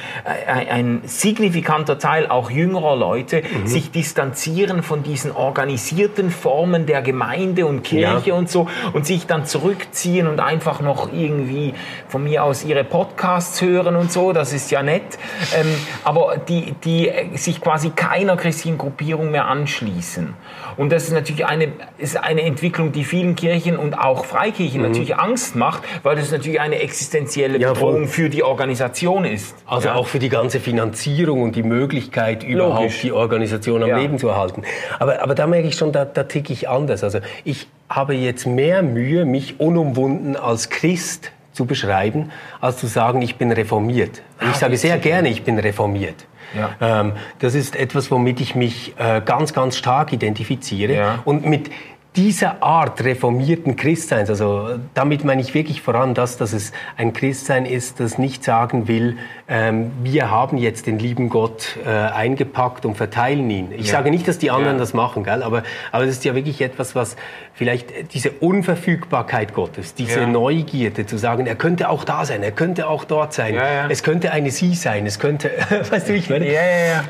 ein, 0.47 0.67
ein 0.67 1.01
signifikanter 1.05 1.97
Teil 1.97 2.27
auch 2.27 2.51
jüngerer 2.51 2.95
Leute 2.95 3.41
mhm. 3.41 3.65
sich 3.65 3.89
distanzieren 3.89 4.83
von 4.83 5.01
diesen 5.01 5.31
organisierten 5.31 6.29
Formen 6.29 6.85
der 6.85 7.01
Gemeinschaft 7.01 7.14
Gemeinde 7.15 7.65
und 7.65 7.83
Kirche 7.83 8.29
ja. 8.29 8.35
und 8.35 8.49
so 8.49 8.67
und 8.91 9.05
sich 9.05 9.25
dann 9.25 9.45
zurückziehen 9.45 10.27
und 10.27 10.41
einfach 10.41 10.81
noch 10.81 11.13
irgendwie 11.13 11.73
von 12.09 12.25
mir 12.25 12.43
aus 12.43 12.65
ihre 12.65 12.83
Podcasts 12.83 13.61
hören 13.61 13.95
und 13.95 14.11
so, 14.11 14.33
das 14.33 14.51
ist 14.51 14.69
ja 14.69 14.83
nett, 14.83 15.17
ähm, 15.57 15.67
aber 16.03 16.35
die, 16.37 16.73
die 16.83 17.09
sich 17.35 17.61
quasi 17.61 17.91
keiner 17.91 18.35
christlichen 18.35 18.77
Gruppierung 18.77 19.31
mehr 19.31 19.47
anschließen. 19.47 20.33
Und 20.75 20.91
das 20.91 21.03
ist 21.05 21.13
natürlich 21.13 21.45
eine, 21.45 21.69
ist 21.97 22.17
eine 22.17 22.41
Entwicklung, 22.41 22.91
die 22.91 23.05
vielen 23.05 23.37
Kirchen 23.37 23.77
und 23.77 23.97
auch 23.97 24.25
Freikirchen 24.25 24.81
mhm. 24.81 24.89
natürlich 24.89 25.15
Angst 25.15 25.55
macht, 25.55 25.83
weil 26.03 26.17
das 26.17 26.31
natürlich 26.31 26.59
eine 26.59 26.79
existenzielle 26.81 27.57
ja, 27.59 27.71
Bedrohung 27.71 28.07
für 28.09 28.29
die 28.29 28.43
Organisation 28.43 29.23
ist. 29.23 29.55
Also 29.65 29.87
ja. 29.87 29.95
auch 29.95 30.07
für 30.07 30.19
die 30.19 30.27
ganze 30.27 30.59
Finanzierung 30.59 31.43
und 31.43 31.55
die 31.55 31.63
Möglichkeit, 31.63 32.43
überhaupt 32.43 32.81
Logisch. 32.81 33.01
die 33.01 33.13
Organisation 33.13 33.83
am. 33.83 33.95
Leben 33.97 34.19
zu 34.19 34.27
erhalten. 34.27 34.63
Aber, 34.99 35.21
aber 35.21 35.33
da 35.33 35.47
merke 35.47 35.69
ich 35.69 35.75
schon, 35.75 35.93
da, 35.93 36.03
da 36.03 36.23
ticke 36.23 36.51
ich 36.51 36.67
anders. 36.67 37.03
Also 37.05 37.19
ich 37.43 37.67
habe 37.89 38.13
jetzt 38.15 38.45
mehr 38.45 38.83
Mühe, 38.83 39.25
mich 39.25 39.59
unumwunden 39.59 40.35
als 40.35 40.69
Christ 40.69 41.31
zu 41.53 41.65
beschreiben, 41.65 42.31
als 42.59 42.77
zu 42.77 42.87
sagen, 42.87 43.21
ich 43.21 43.37
bin 43.37 43.51
reformiert. 43.51 44.21
Und 44.41 44.49
ich 44.49 44.55
ah, 44.55 44.59
sage 44.59 44.77
sehr 44.77 44.97
gerne, 44.97 45.29
ich 45.29 45.43
bin 45.43 45.57
reformiert. 45.57 46.25
Ja. 46.53 47.01
Ähm, 47.01 47.13
das 47.39 47.55
ist 47.55 47.75
etwas, 47.75 48.11
womit 48.11 48.41
ich 48.41 48.55
mich 48.55 48.93
äh, 48.97 49.21
ganz, 49.23 49.53
ganz 49.53 49.77
stark 49.77 50.13
identifiziere. 50.13 50.93
Ja. 50.93 51.19
Und 51.25 51.45
mit 51.45 51.69
dieser 52.15 52.63
Art 52.63 53.03
reformierten 53.03 53.75
Christseins, 53.75 54.29
also 54.29 54.79
damit 54.93 55.23
meine 55.23 55.41
ich 55.41 55.53
wirklich 55.53 55.81
voran 55.81 56.13
das, 56.13 56.37
dass 56.37 56.53
es 56.53 56.71
ein 56.97 57.13
Christsein 57.13 57.65
ist, 57.65 57.99
das 57.99 58.17
nicht 58.17 58.43
sagen 58.43 58.87
will, 58.87 59.17
ähm, 59.47 59.91
wir 60.01 60.31
haben 60.31 60.57
jetzt 60.57 60.87
den 60.87 60.97
lieben 60.97 61.29
Gott 61.29 61.77
äh, 61.85 61.89
eingepackt 61.89 62.85
und 62.85 62.95
verteilen 62.95 63.49
ihn. 63.49 63.71
Ich 63.71 63.87
ja. 63.87 63.93
sage 63.93 64.11
nicht, 64.11 64.27
dass 64.27 64.37
die 64.37 64.49
anderen 64.49 64.77
ja. 64.77 64.79
das 64.79 64.93
machen, 64.93 65.23
gell? 65.23 65.43
Aber, 65.43 65.63
aber 65.91 66.05
das 66.05 66.15
ist 66.15 66.25
ja 66.25 66.35
wirklich 66.35 66.61
etwas, 66.61 66.95
was 66.95 67.17
vielleicht 67.53 68.13
diese 68.13 68.31
Unverfügbarkeit 68.31 69.53
Gottes, 69.53 69.93
diese 69.93 70.21
ja. 70.21 70.27
Neugierde 70.27 71.05
zu 71.05 71.17
sagen, 71.17 71.45
er 71.45 71.55
könnte 71.55 71.89
auch 71.89 72.03
da 72.03 72.25
sein, 72.25 72.43
er 72.43 72.51
könnte 72.51 72.87
auch 72.87 73.03
dort 73.03 73.33
sein, 73.33 73.55
es 73.89 74.03
könnte 74.03 74.31
eine 74.31 74.51
Sie 74.51 74.73
sein, 74.73 75.05
es 75.05 75.19
könnte, 75.19 75.51
weißt 75.89 76.09
du, 76.09 76.13
ich 76.13 76.29
meine, 76.29 76.45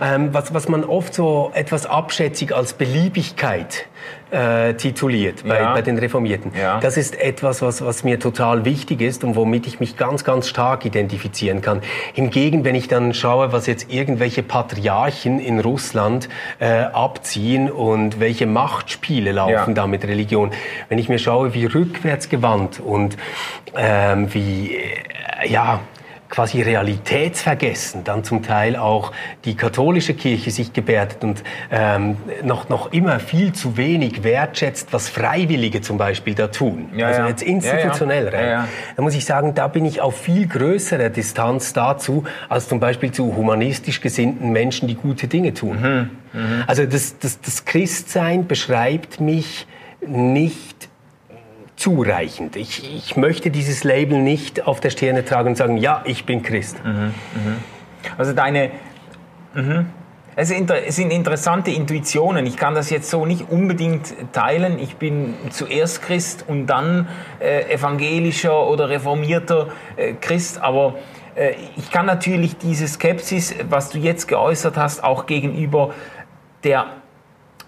ähm, 0.01 0.33
was, 0.33 0.53
was 0.53 0.67
man 0.67 0.83
oft 0.83 1.13
so 1.13 1.51
etwas 1.53 1.85
abschätzig 1.85 2.55
als 2.55 2.73
Beliebigkeit 2.73 3.87
äh, 4.31 4.73
tituliert 4.73 5.43
bei, 5.47 5.59
ja. 5.59 5.73
bei 5.73 5.81
den 5.81 5.97
Reformierten. 5.97 6.51
Ja. 6.59 6.79
Das 6.79 6.97
ist 6.97 7.19
etwas, 7.19 7.61
was, 7.61 7.83
was 7.83 8.03
mir 8.03 8.19
total 8.19 8.65
wichtig 8.65 9.01
ist 9.01 9.23
und 9.23 9.35
womit 9.35 9.67
ich 9.67 9.79
mich 9.79 9.97
ganz, 9.97 10.23
ganz 10.23 10.47
stark 10.47 10.85
identifizieren 10.85 11.61
kann. 11.61 11.81
Hingegen, 12.13 12.63
wenn 12.63 12.75
ich 12.75 12.87
dann 12.87 13.13
schaue, 13.13 13.51
was 13.51 13.67
jetzt 13.67 13.91
irgendwelche 13.91 14.43
Patriarchen 14.43 15.39
in 15.39 15.59
Russland 15.59 16.29
äh, 16.59 16.65
abziehen 16.65 17.71
und 17.71 18.19
welche 18.19 18.47
Machtspiele 18.47 19.31
laufen 19.31 19.51
ja. 19.51 19.73
da 19.73 19.87
mit 19.87 20.03
Religion, 20.05 20.51
wenn 20.89 20.97
ich 20.97 21.09
mir 21.09 21.19
schaue, 21.19 21.53
wie 21.53 21.65
rückwärtsgewandt 21.65 22.79
und 22.79 23.17
ähm, 23.77 24.33
wie, 24.33 24.75
äh, 24.75 25.47
ja, 25.47 25.81
quasi 26.29 26.61
realitätsvergessen 26.61 28.03
dann 28.03 28.23
zum 28.23 28.43
Teil 28.43 28.75
auch 28.75 29.11
die 29.45 29.55
katholische 29.55 30.13
Kirche 30.13 30.51
sich 30.51 30.73
gebärdet 30.73 31.23
und 31.23 31.43
ähm, 31.71 32.17
noch, 32.43 32.69
noch 32.69 32.91
immer 32.91 33.19
viel 33.19 33.53
zu 33.53 33.77
wenig 33.77 34.23
wertschätzt, 34.23 34.91
was 34.91 35.07
Freiwillige 35.09 35.81
zum 35.81 35.97
Beispiel 35.97 36.33
da 36.33 36.47
tun. 36.47 36.89
Ja, 36.95 37.07
also 37.07 37.23
jetzt 37.23 37.43
institutionell 37.43 38.25
ja, 38.25 38.41
ja. 38.41 38.59
rein. 38.59 38.67
Da 38.95 39.03
muss 39.03 39.15
ich 39.15 39.25
sagen, 39.25 39.53
da 39.53 39.67
bin 39.67 39.85
ich 39.85 40.01
auf 40.01 40.19
viel 40.19 40.47
größerer 40.47 41.09
Distanz 41.09 41.73
dazu, 41.73 42.23
als 42.49 42.67
zum 42.67 42.79
Beispiel 42.79 43.11
zu 43.11 43.35
humanistisch 43.35 44.01
gesinnten 44.01 44.51
Menschen, 44.51 44.87
die 44.87 44.95
gute 44.95 45.27
Dinge 45.27 45.53
tun. 45.53 45.79
Mhm. 45.81 46.09
Mhm. 46.33 46.63
Also 46.67 46.85
das, 46.85 47.19
das, 47.19 47.39
das 47.41 47.65
Christsein 47.65 48.47
beschreibt 48.47 49.19
mich 49.19 49.67
nicht 50.05 50.89
zureichend. 51.75 52.55
Ich, 52.55 52.95
ich 52.95 53.17
möchte 53.17 53.51
dieses 53.51 53.83
Label 53.83 54.21
nicht 54.21 54.65
auf 54.65 54.79
der 54.79 54.89
Stirne 54.89 55.25
tragen 55.25 55.49
und 55.49 55.55
sagen, 55.55 55.77
ja, 55.77 56.01
ich 56.05 56.25
bin 56.25 56.41
Christ. 56.43 56.83
Mhm, 56.83 56.91
mh. 56.91 57.13
Also 58.17 58.33
deine... 58.33 58.71
Mh. 59.53 59.85
Es 60.37 60.49
sind 60.49 61.11
interessante 61.11 61.71
Intuitionen. 61.71 62.45
Ich 62.45 62.57
kann 62.57 62.75
das 62.75 62.89
jetzt 62.89 63.09
so 63.09 63.25
nicht 63.25 63.49
unbedingt 63.49 64.13
teilen. 64.33 64.79
Ich 64.79 64.97
bin 64.97 65.33
zuerst 65.49 66.01
Christ 66.01 66.43
und 66.45 66.67
dann 66.67 67.07
äh, 67.39 67.73
evangelischer 67.73 68.67
oder 68.67 68.89
reformierter 68.89 69.69
äh, 69.95 70.13
Christ. 70.19 70.61
Aber 70.61 70.95
äh, 71.35 71.53
ich 71.77 71.89
kann 71.89 72.05
natürlich 72.05 72.57
diese 72.57 72.85
Skepsis, 72.85 73.55
was 73.69 73.91
du 73.91 73.97
jetzt 73.97 74.27
geäußert 74.27 74.75
hast, 74.75 75.05
auch 75.05 75.25
gegenüber 75.25 75.93
der 76.65 76.87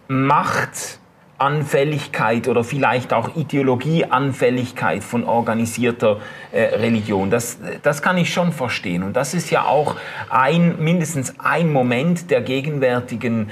Macht 0.09 0.99
Anfälligkeit 1.37 2.47
oder 2.47 2.63
vielleicht 2.63 3.13
auch 3.13 3.35
Ideologieanfälligkeit 3.35 5.03
von 5.03 5.23
organisierter 5.23 6.19
äh, 6.51 6.63
Religion. 6.75 7.29
Das, 7.29 7.59
das 7.83 8.01
kann 8.01 8.17
ich 8.17 8.33
schon 8.33 8.51
verstehen. 8.51 9.03
Und 9.03 9.13
das 9.13 9.33
ist 9.33 9.49
ja 9.51 9.65
auch 9.65 9.95
ein, 10.29 10.75
mindestens 10.79 11.35
ein 11.39 11.71
Moment 11.71 12.31
der 12.31 12.41
gegenwärtigen 12.41 13.51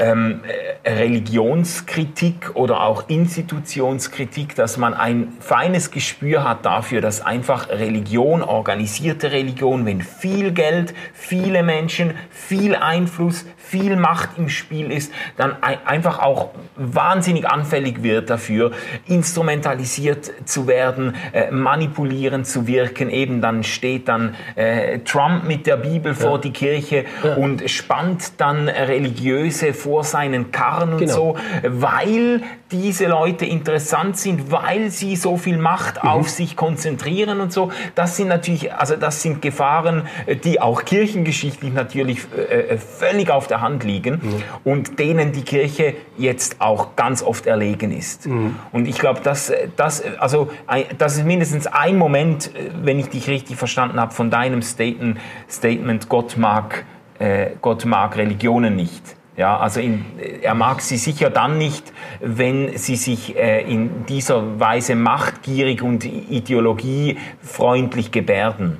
ähm, 0.00 0.40
äh, 0.82 0.90
Religionskritik 0.90 2.52
oder 2.54 2.82
auch 2.82 3.08
Institutionskritik, 3.08 4.54
dass 4.54 4.78
man 4.78 4.94
ein 4.94 5.34
feines 5.40 5.90
Gespür 5.90 6.48
hat 6.48 6.64
dafür, 6.64 7.00
dass 7.02 7.20
einfach 7.20 7.68
Religion, 7.68 8.42
organisierte 8.42 9.30
Religion, 9.30 9.84
wenn 9.84 10.00
viel 10.00 10.52
Geld, 10.52 10.94
viele 11.12 11.62
Menschen, 11.62 12.14
viel 12.30 12.74
Einfluss, 12.74 13.44
viel 13.56 13.96
Macht 13.96 14.30
im 14.38 14.48
Spiel 14.48 14.90
ist, 14.90 15.12
dann 15.36 15.62
einfach 15.62 16.18
auch 16.18 16.50
wahnsinnig 16.76 17.46
anfällig 17.46 18.02
wird 18.02 18.30
dafür, 18.30 18.72
instrumentalisiert 19.06 20.32
zu 20.46 20.66
werden, 20.66 21.14
äh, 21.32 21.50
manipulierend 21.50 22.46
zu 22.46 22.66
wirken. 22.66 23.10
Eben 23.10 23.42
dann 23.42 23.62
steht 23.62 24.08
dann 24.08 24.34
äh, 24.56 25.00
Trump 25.00 25.44
mit 25.44 25.66
der 25.66 25.76
Bibel 25.76 26.14
vor 26.14 26.36
ja. 26.36 26.38
die 26.38 26.52
Kirche 26.52 27.04
ja. 27.22 27.34
und 27.34 27.70
spannt 27.70 28.40
dann 28.40 28.68
religiöse 28.68 29.74
vor 29.74 29.89
seinen 30.02 30.50
Karren 30.52 30.94
und 30.94 30.98
genau. 30.98 31.14
so, 31.14 31.36
weil 31.64 32.42
diese 32.70 33.06
Leute 33.06 33.46
interessant 33.46 34.16
sind, 34.16 34.50
weil 34.50 34.90
sie 34.90 35.16
so 35.16 35.36
viel 35.36 35.58
Macht 35.58 36.02
mhm. 36.02 36.08
auf 36.08 36.28
sich 36.28 36.56
konzentrieren 36.56 37.40
und 37.40 37.52
so. 37.52 37.72
Das 37.94 38.16
sind 38.16 38.28
natürlich, 38.28 38.72
also 38.72 38.96
das 38.96 39.22
sind 39.22 39.42
Gefahren, 39.42 40.06
die 40.44 40.60
auch 40.60 40.84
kirchengeschichtlich 40.84 41.72
natürlich 41.72 42.20
äh, 42.36 42.78
völlig 42.78 43.30
auf 43.30 43.46
der 43.46 43.60
Hand 43.60 43.84
liegen 43.84 44.20
mhm. 44.22 44.42
und 44.64 44.98
denen 44.98 45.32
die 45.32 45.42
Kirche 45.42 45.94
jetzt 46.16 46.60
auch 46.60 46.96
ganz 46.96 47.22
oft 47.22 47.46
erlegen 47.46 47.92
ist. 47.92 48.26
Mhm. 48.26 48.56
Und 48.72 48.86
ich 48.86 48.98
glaube, 48.98 49.20
dass 49.20 49.52
das, 49.76 50.02
also, 50.18 50.50
das 50.98 51.16
ist 51.16 51.24
mindestens 51.24 51.66
ein 51.66 51.96
Moment, 51.96 52.50
wenn 52.82 52.98
ich 52.98 53.08
dich 53.08 53.28
richtig 53.28 53.56
verstanden 53.56 54.00
habe, 54.00 54.12
von 54.12 54.30
deinem 54.30 54.62
Statement, 54.62 55.18
Statement 55.48 56.08
Gott 56.08 56.36
mag, 56.36 56.84
äh, 57.18 57.50
Gott 57.60 57.84
mag 57.84 58.16
Religionen 58.16 58.76
nicht. 58.76 59.19
Ja, 59.36 59.58
also 59.58 59.80
in, 59.80 60.04
er 60.42 60.54
mag 60.54 60.82
sie 60.82 60.96
sicher 60.96 61.30
dann 61.30 61.56
nicht, 61.56 61.92
wenn 62.20 62.76
sie 62.76 62.96
sich 62.96 63.36
äh, 63.36 63.62
in 63.62 64.04
dieser 64.06 64.60
Weise 64.60 64.94
machtgierig 64.94 65.82
und 65.82 66.04
ideologiefreundlich 66.04 68.12
gebärden. 68.12 68.78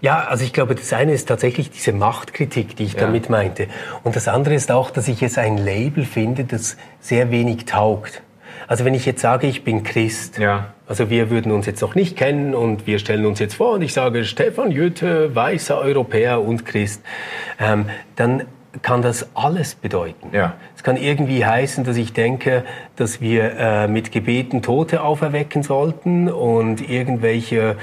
Ja, 0.00 0.24
also 0.24 0.44
ich 0.44 0.52
glaube, 0.52 0.74
das 0.74 0.92
eine 0.92 1.12
ist 1.12 1.28
tatsächlich 1.28 1.70
diese 1.70 1.92
Machtkritik, 1.92 2.76
die 2.76 2.84
ich 2.84 2.94
ja. 2.94 3.00
damit 3.00 3.30
meinte. 3.30 3.68
Und 4.02 4.16
das 4.16 4.28
andere 4.28 4.54
ist 4.54 4.70
auch, 4.70 4.90
dass 4.90 5.08
ich 5.08 5.20
jetzt 5.20 5.38
ein 5.38 5.56
Label 5.56 6.04
finde, 6.04 6.44
das 6.44 6.76
sehr 7.00 7.30
wenig 7.30 7.66
taugt. 7.66 8.22
Also 8.66 8.84
wenn 8.84 8.94
ich 8.94 9.06
jetzt 9.06 9.20
sage, 9.20 9.46
ich 9.46 9.64
bin 9.64 9.82
Christ, 9.82 10.38
ja. 10.38 10.74
also 10.86 11.10
wir 11.10 11.30
würden 11.30 11.50
uns 11.50 11.66
jetzt 11.66 11.80
noch 11.80 11.94
nicht 11.94 12.16
kennen 12.16 12.54
und 12.54 12.86
wir 12.86 12.98
stellen 12.98 13.26
uns 13.26 13.40
jetzt 13.40 13.54
vor 13.54 13.72
und 13.72 13.82
ich 13.82 13.92
sage 13.92 14.24
Stefan 14.24 14.70
Jütte, 14.70 15.34
weißer 15.34 15.78
Europäer 15.78 16.40
und 16.40 16.64
Christ, 16.64 17.02
ähm, 17.58 17.86
dann 18.16 18.44
kann 18.82 19.02
das 19.02 19.26
alles 19.34 19.74
bedeuten. 19.74 20.30
Ja. 20.32 20.54
Es 20.80 20.84
kann 20.84 20.96
irgendwie 20.96 21.44
heißen, 21.44 21.84
dass 21.84 21.98
ich 21.98 22.14
denke, 22.14 22.64
dass 22.96 23.20
wir 23.20 23.52
äh, 23.58 23.86
mit 23.86 24.12
Gebeten 24.12 24.62
Tote 24.62 25.02
auferwecken 25.02 25.62
sollten 25.62 26.30
und 26.30 26.88
irgendwelche 26.88 27.76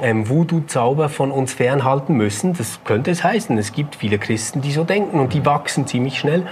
ähm, 0.00 0.28
Voodoo-Zauber 0.28 1.08
von 1.08 1.32
uns 1.32 1.52
fernhalten 1.52 2.16
müssen. 2.16 2.54
Das 2.54 2.78
könnte 2.84 3.10
es 3.10 3.24
heißen. 3.24 3.58
Es 3.58 3.72
gibt 3.72 3.96
viele 3.96 4.18
Christen, 4.18 4.60
die 4.60 4.72
so 4.72 4.84
denken 4.84 5.18
und 5.18 5.34
die 5.34 5.44
wachsen 5.44 5.88
ziemlich 5.88 6.18
schnell. 6.18 6.46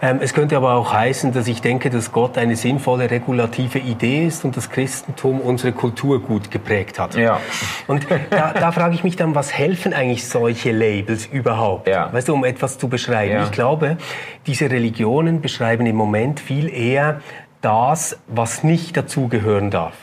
Ähm, 0.00 0.18
es 0.20 0.32
könnte 0.32 0.56
aber 0.56 0.74
auch 0.74 0.92
heißen, 0.92 1.32
dass 1.32 1.48
ich 1.48 1.60
denke, 1.60 1.90
dass 1.90 2.12
Gott 2.12 2.38
eine 2.38 2.54
sinnvolle 2.54 3.10
regulative 3.10 3.78
Idee 3.78 4.26
ist 4.26 4.44
und 4.44 4.56
das 4.56 4.70
Christentum 4.70 5.40
unsere 5.40 5.72
Kultur 5.72 6.22
gut 6.22 6.52
geprägt 6.52 7.00
hat. 7.00 7.16
Ja. 7.16 7.40
Und 7.88 8.06
da, 8.30 8.52
da 8.60 8.72
frage 8.72 8.94
ich 8.94 9.02
mich 9.02 9.16
dann, 9.16 9.34
was 9.34 9.52
helfen 9.52 9.92
eigentlich 9.92 10.28
solche 10.28 10.70
Labels 10.70 11.26
überhaupt? 11.26 11.88
Ja. 11.88 12.12
Weißt 12.12 12.28
du, 12.28 12.34
um 12.34 12.44
etwas 12.44 12.78
zu 12.78 12.88
beschreiben. 12.88 13.32
Ja. 13.32 13.44
Ich 13.44 13.50
glaube, 13.50 13.98
diese 14.46 14.70
Religionen 14.70 15.40
beschreiben 15.48 15.86
im 15.86 15.96
Moment 15.96 16.40
viel 16.40 16.68
eher 16.68 17.22
das, 17.62 18.18
was 18.26 18.64
nicht 18.64 18.98
dazugehören 18.98 19.70
darf. 19.70 19.94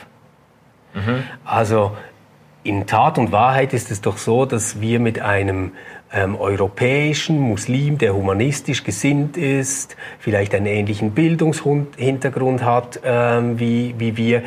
Mhm. 0.92 1.22
Also 1.44 1.96
in 2.64 2.88
Tat 2.88 3.16
und 3.16 3.30
Wahrheit 3.30 3.72
ist 3.72 3.92
es 3.92 4.00
doch 4.00 4.16
so, 4.16 4.44
dass 4.44 4.80
wir 4.80 4.98
mit 4.98 5.20
einem 5.20 5.70
ähm, 6.12 6.36
europäischen 6.36 7.40
Muslim, 7.40 7.98
der 7.98 8.14
humanistisch 8.14 8.84
gesinnt 8.84 9.36
ist, 9.36 9.96
vielleicht 10.18 10.54
einen 10.54 10.66
ähnlichen 10.66 11.12
Bildungshintergrund 11.12 12.62
hat 12.64 13.00
ähm, 13.04 13.58
wie, 13.58 13.94
wie 13.98 14.16
wir, 14.16 14.42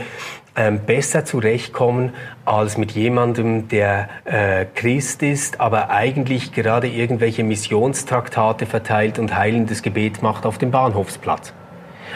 ähm, 0.55 0.79
besser 0.85 1.25
zurechtkommen 1.25 2.13
als 2.43 2.77
mit 2.77 2.91
jemandem, 2.91 3.67
der 3.69 4.09
äh, 4.25 4.65
Christ 4.75 5.23
ist, 5.23 5.61
aber 5.61 5.89
eigentlich 5.89 6.51
gerade 6.51 6.87
irgendwelche 6.87 7.43
Missionstraktate 7.43 8.65
verteilt 8.65 9.19
und 9.19 9.35
heilendes 9.35 9.83
Gebet 9.83 10.21
macht 10.21 10.45
auf 10.45 10.57
dem 10.57 10.71
Bahnhofsplatz. 10.71 11.53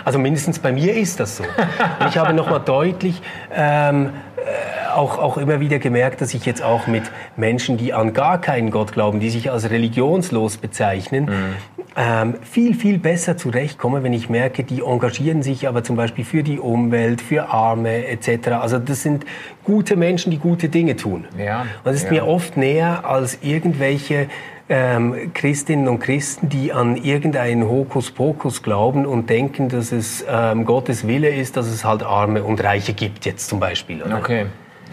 Also 0.04 0.20
mindestens 0.20 0.60
bei 0.60 0.72
mir 0.72 0.94
ist 0.96 1.20
das 1.20 1.38
so. 1.38 1.44
Und 1.44 2.08
ich 2.10 2.18
habe 2.18 2.34
nochmal 2.34 2.60
deutlich 2.60 3.22
ähm, 3.54 4.10
äh, 4.38 4.73
auch, 4.96 5.18
auch 5.18 5.38
immer 5.38 5.60
wieder 5.60 5.80
gemerkt, 5.80 6.22
dass 6.22 6.34
ich 6.34 6.46
jetzt 6.46 6.64
auch 6.64 6.88
mit 6.88 7.04
Menschen, 7.36 7.78
die 7.78 7.94
an 7.94 8.14
gar 8.14 8.40
keinen 8.40 8.72
Gott 8.72 8.94
glauben, 8.94 9.20
die 9.20 9.30
sich 9.30 9.52
als 9.52 9.70
religionslos 9.70 10.58
bezeichnen, 10.58 11.26
mhm. 11.26 11.56
ähm, 11.96 12.36
viel, 12.42 12.74
viel 12.76 13.00
besser 13.00 13.38
zurechtkomme, 13.38 14.04
wenn 14.04 14.14
ich 14.14 14.30
merke, 14.30 14.64
die 14.64 14.82
engagieren 14.82 15.44
sich 15.44 15.68
aber 15.68 15.84
zum 15.84 15.96
Beispiel 15.96 16.26
für 16.26 16.44
die 16.44 16.60
Umwelt, 16.60 17.22
für 17.22 17.50
Arme 17.50 18.08
etc. 18.08 18.50
Also 18.62 18.80
das 18.80 19.04
sind 19.04 19.26
gute 19.64 19.96
Menschen, 19.96 20.32
die 20.32 20.40
gute 20.40 20.70
Dinge 20.70 20.96
tun. 20.96 21.26
Ja, 21.38 21.62
und 21.62 21.68
das 21.86 21.96
ist 21.96 22.06
ja. 22.06 22.12
mir 22.12 22.28
oft 22.28 22.58
näher 22.58 23.06
als 23.06 23.40
irgendwelche 23.42 24.28
ähm, 24.70 25.34
Christinnen 25.34 25.88
und 25.88 26.00
Christen, 26.00 26.50
die 26.50 26.72
an 26.72 26.96
irgendeinen 26.96 27.68
Hokuspokus 27.68 28.64
glauben 28.64 29.06
und 29.06 29.30
denken, 29.30 29.70
dass 29.70 29.92
es 29.92 30.26
ähm, 30.28 30.66
Gottes 30.66 31.06
Wille 31.08 31.30
ist, 31.30 31.58
dass 31.58 31.68
es 31.68 31.84
halt 31.84 32.04
Arme 32.04 32.44
und 32.44 32.64
Reiche 32.64 32.94
gibt, 32.94 33.26
jetzt 33.26 33.50
zum 33.50 33.60
Beispiel. 33.60 34.02
Oder? 34.02 34.18
Okay, 34.18 34.46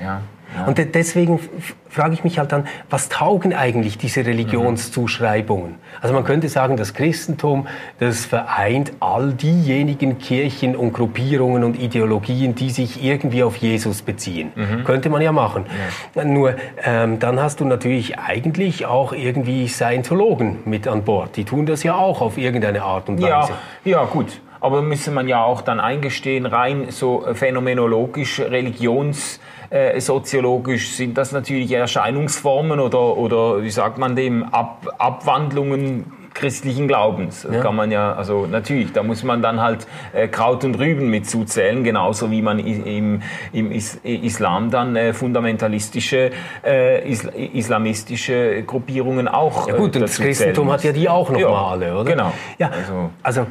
ja. 0.02 0.20
Ja. 0.56 0.66
Und 0.66 0.78
deswegen 0.94 1.38
frage 1.88 2.14
ich 2.14 2.24
mich 2.24 2.38
halt 2.38 2.50
dann, 2.52 2.66
was 2.88 3.08
taugen 3.08 3.54
eigentlich 3.54 3.98
diese 3.98 4.26
Religionszuschreibungen? 4.26 5.76
Also 6.00 6.12
man 6.12 6.24
könnte 6.24 6.48
sagen, 6.48 6.76
das 6.76 6.92
Christentum, 6.94 7.68
das 7.98 8.24
vereint 8.24 8.92
all 8.98 9.32
diejenigen 9.32 10.18
Kirchen 10.18 10.74
und 10.74 10.92
Gruppierungen 10.92 11.62
und 11.62 11.78
Ideologien, 11.78 12.54
die 12.54 12.70
sich 12.70 13.02
irgendwie 13.04 13.44
auf 13.44 13.56
Jesus 13.56 14.02
beziehen. 14.02 14.52
Mhm. 14.56 14.84
Könnte 14.84 15.08
man 15.08 15.22
ja 15.22 15.30
machen. 15.30 15.66
Ja. 16.14 16.24
Nur 16.24 16.56
ähm, 16.84 17.20
dann 17.20 17.40
hast 17.40 17.60
du 17.60 17.64
natürlich 17.64 18.18
eigentlich 18.18 18.86
auch 18.86 19.12
irgendwie 19.12 19.68
Scientologen 19.68 20.58
mit 20.64 20.88
an 20.88 21.04
Bord. 21.04 21.36
Die 21.36 21.44
tun 21.44 21.66
das 21.66 21.84
ja 21.84 21.94
auch 21.94 22.20
auf 22.20 22.38
irgendeine 22.38 22.82
Art 22.82 23.08
und 23.08 23.22
Weise. 23.22 23.52
Ja, 23.84 24.00
ja 24.00 24.04
gut. 24.04 24.40
Aber 24.60 24.82
müsste 24.82 25.10
man 25.10 25.28
ja 25.28 25.42
auch 25.42 25.62
dann 25.62 25.80
eingestehen, 25.80 26.46
rein 26.46 26.90
so 26.90 27.24
phänomenologisch, 27.34 28.40
religions 28.40 29.40
äh, 29.70 29.98
sind 30.00 31.16
das 31.18 31.32
natürlich 31.32 31.72
Erscheinungsformen 31.72 32.80
oder, 32.80 33.16
oder 33.16 33.62
wie 33.62 33.70
sagt 33.70 33.98
man 33.98 34.16
dem, 34.16 34.44
Ab, 34.44 34.86
Abwandlungen 34.98 36.12
christlichen 36.34 36.88
Glaubens. 36.88 37.46
Ja. 37.50 37.60
kann 37.60 37.76
man 37.76 37.90
ja, 37.90 38.12
also 38.12 38.46
natürlich, 38.46 38.92
da 38.92 39.02
muss 39.02 39.22
man 39.24 39.42
dann 39.42 39.60
halt 39.60 39.86
äh, 40.12 40.28
Kraut 40.28 40.64
und 40.64 40.76
Rüben 40.78 41.10
mit 41.10 41.28
zuzählen, 41.28 41.84
genauso 41.84 42.30
wie 42.30 42.42
man 42.42 42.58
im, 42.58 43.22
im 43.52 43.72
Is 43.72 43.96
Islam 44.02 44.70
dann 44.70 44.96
äh, 44.96 45.12
fundamentalistische, 45.12 46.30
äh, 46.64 47.10
Isl 47.10 47.30
islamistische 47.52 48.62
Gruppierungen 48.62 49.28
auch. 49.28 49.68
Ja 49.68 49.76
gut, 49.76 49.96
und 49.96 50.02
das 50.02 50.18
Christentum 50.18 50.70
hat 50.72 50.84
ja 50.84 50.92
die 50.92 51.08
auch 51.08 51.30
noch 51.30 51.40
ja, 51.40 51.48
mal 51.48 51.72
alle, 51.72 51.94
oder? 51.94 52.10
Genau. 52.10 52.32
Ja, 52.58 52.70
also, 52.70 53.10
also 53.22 53.46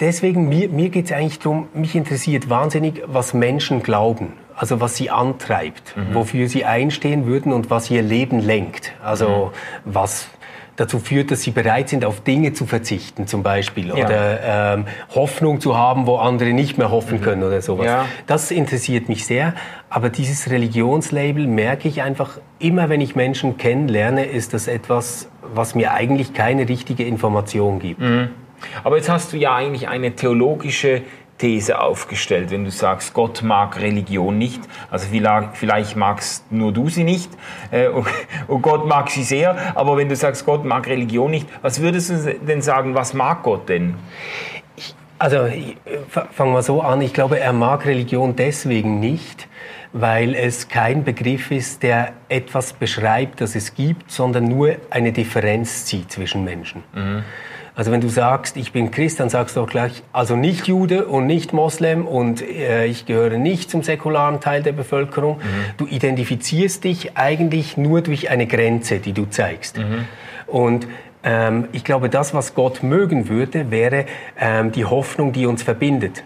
deswegen, 0.00 0.48
mir, 0.48 0.68
mir 0.68 0.90
geht 0.90 1.06
es 1.06 1.12
eigentlich 1.12 1.38
darum, 1.38 1.68
mich 1.74 1.94
interessiert 1.94 2.48
wahnsinnig, 2.48 3.02
was 3.06 3.34
Menschen 3.34 3.82
glauben 3.82 4.34
also 4.58 4.80
was 4.80 4.96
sie 4.96 5.08
antreibt, 5.08 5.96
mhm. 5.96 6.14
wofür 6.14 6.48
sie 6.48 6.64
einstehen 6.64 7.26
würden 7.26 7.52
und 7.52 7.70
was 7.70 7.90
ihr 7.90 8.02
Leben 8.02 8.40
lenkt. 8.40 8.92
Also 9.02 9.52
mhm. 9.84 9.92
was 9.94 10.28
dazu 10.74 11.00
führt, 11.00 11.30
dass 11.30 11.42
sie 11.42 11.50
bereit 11.50 11.88
sind, 11.88 12.04
auf 12.04 12.20
Dinge 12.20 12.52
zu 12.52 12.64
verzichten, 12.64 13.26
zum 13.26 13.42
Beispiel, 13.42 13.88
ja. 13.88 13.94
oder 13.94 14.74
ähm, 14.74 14.84
Hoffnung 15.12 15.60
zu 15.60 15.76
haben, 15.76 16.06
wo 16.06 16.16
andere 16.16 16.52
nicht 16.52 16.78
mehr 16.78 16.90
hoffen 16.90 17.18
mhm. 17.18 17.22
können 17.22 17.42
oder 17.42 17.62
sowas. 17.62 17.86
Ja. 17.86 18.06
Das 18.26 18.50
interessiert 18.50 19.08
mich 19.08 19.26
sehr. 19.26 19.54
Aber 19.90 20.08
dieses 20.08 20.50
Religionslabel 20.50 21.46
merke 21.46 21.88
ich 21.88 22.02
einfach 22.02 22.38
immer, 22.58 22.88
wenn 22.88 23.00
ich 23.00 23.16
Menschen 23.16 23.58
kennenlerne, 23.58 24.24
ist 24.24 24.54
das 24.54 24.68
etwas, 24.68 25.28
was 25.42 25.74
mir 25.74 25.92
eigentlich 25.92 26.32
keine 26.32 26.68
richtige 26.68 27.04
Information 27.04 27.80
gibt. 27.80 28.00
Aber 28.84 28.96
jetzt 28.96 29.08
hast 29.08 29.32
du 29.32 29.36
ja 29.36 29.54
eigentlich 29.54 29.88
eine 29.88 30.14
theologische 30.14 31.02
These 31.38 31.80
aufgestellt, 31.80 32.50
wenn 32.50 32.64
du 32.64 32.70
sagst, 32.70 33.14
Gott 33.14 33.42
mag 33.42 33.80
Religion 33.80 34.36
nicht. 34.36 34.60
Also 34.90 35.06
vielleicht 35.54 35.96
magst 35.96 36.50
nur 36.50 36.72
du 36.72 36.88
sie 36.88 37.04
nicht 37.04 37.30
äh, 37.70 37.88
und 38.48 38.62
Gott 38.62 38.86
mag 38.86 39.08
sie 39.10 39.22
sehr, 39.22 39.76
aber 39.76 39.96
wenn 39.96 40.08
du 40.08 40.16
sagst, 40.16 40.44
Gott 40.44 40.64
mag 40.64 40.86
Religion 40.88 41.30
nicht, 41.30 41.48
was 41.62 41.80
würdest 41.80 42.10
du 42.10 42.34
denn 42.46 42.60
sagen, 42.60 42.94
was 42.94 43.14
mag 43.14 43.44
Gott 43.44 43.68
denn? 43.68 43.94
Also 45.20 45.48
fangen 46.10 46.52
wir 46.52 46.62
so 46.62 46.80
an. 46.80 47.00
Ich 47.02 47.12
glaube, 47.12 47.40
er 47.40 47.52
mag 47.52 47.86
Religion 47.86 48.36
deswegen 48.36 49.00
nicht, 49.00 49.48
weil 49.92 50.34
es 50.34 50.68
kein 50.68 51.02
Begriff 51.02 51.50
ist, 51.50 51.82
der 51.82 52.12
etwas 52.28 52.72
beschreibt, 52.72 53.40
das 53.40 53.56
es 53.56 53.74
gibt, 53.74 54.12
sondern 54.12 54.44
nur 54.44 54.76
eine 54.90 55.12
Differenz 55.12 55.86
zieht 55.86 56.12
zwischen 56.12 56.44
Menschen. 56.44 56.84
Mhm. 56.94 57.24
Also 57.78 57.92
wenn 57.92 58.00
du 58.00 58.08
sagst, 58.08 58.56
ich 58.56 58.72
bin 58.72 58.90
Christ, 58.90 59.20
dann 59.20 59.28
sagst 59.28 59.54
du 59.54 59.60
auch 59.60 59.68
gleich, 59.68 60.02
also 60.12 60.34
nicht 60.34 60.66
Jude 60.66 61.06
und 61.06 61.28
nicht 61.28 61.52
Moslem 61.52 62.08
und 62.08 62.42
äh, 62.42 62.86
ich 62.86 63.06
gehöre 63.06 63.38
nicht 63.38 63.70
zum 63.70 63.84
säkularen 63.84 64.40
Teil 64.40 64.64
der 64.64 64.72
Bevölkerung. 64.72 65.36
Mhm. 65.36 65.42
Du 65.76 65.86
identifizierst 65.86 66.82
dich 66.82 67.16
eigentlich 67.16 67.76
nur 67.76 68.00
durch 68.00 68.30
eine 68.30 68.48
Grenze, 68.48 68.98
die 68.98 69.12
du 69.12 69.26
zeigst. 69.26 69.78
Mhm. 69.78 70.06
Und 70.48 70.88
ähm, 71.22 71.68
ich 71.70 71.84
glaube, 71.84 72.08
das, 72.08 72.34
was 72.34 72.56
Gott 72.56 72.82
mögen 72.82 73.28
würde, 73.28 73.70
wäre 73.70 74.06
ähm, 74.40 74.72
die 74.72 74.84
Hoffnung, 74.84 75.32
die 75.32 75.46
uns 75.46 75.62
verbindet. 75.62 76.24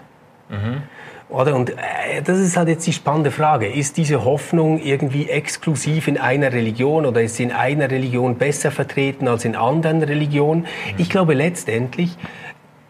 Mhm. 0.48 0.84
Oder? 1.32 1.56
Und 1.56 1.70
äh, 1.70 2.22
das 2.22 2.38
ist 2.38 2.56
halt 2.56 2.68
jetzt 2.68 2.86
die 2.86 2.92
spannende 2.92 3.30
Frage. 3.30 3.66
Ist 3.66 3.96
diese 3.96 4.24
Hoffnung 4.24 4.78
irgendwie 4.78 5.30
exklusiv 5.30 6.06
in 6.06 6.18
einer 6.18 6.52
Religion 6.52 7.06
oder 7.06 7.22
ist 7.22 7.36
sie 7.36 7.44
in 7.44 7.52
einer 7.52 7.90
Religion 7.90 8.36
besser 8.36 8.70
vertreten 8.70 9.26
als 9.28 9.46
in 9.46 9.56
anderen 9.56 10.02
Religionen? 10.02 10.66
Ich 10.98 11.08
glaube, 11.08 11.32
letztendlich 11.32 12.18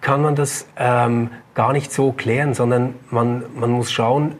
kann 0.00 0.22
man 0.22 0.34
das 0.34 0.66
ähm, 0.76 1.30
gar 1.54 1.72
nicht 1.72 1.92
so 1.92 2.10
klären, 2.10 2.54
sondern 2.54 2.94
man, 3.10 3.44
man 3.54 3.70
muss 3.70 3.92
schauen, 3.92 4.34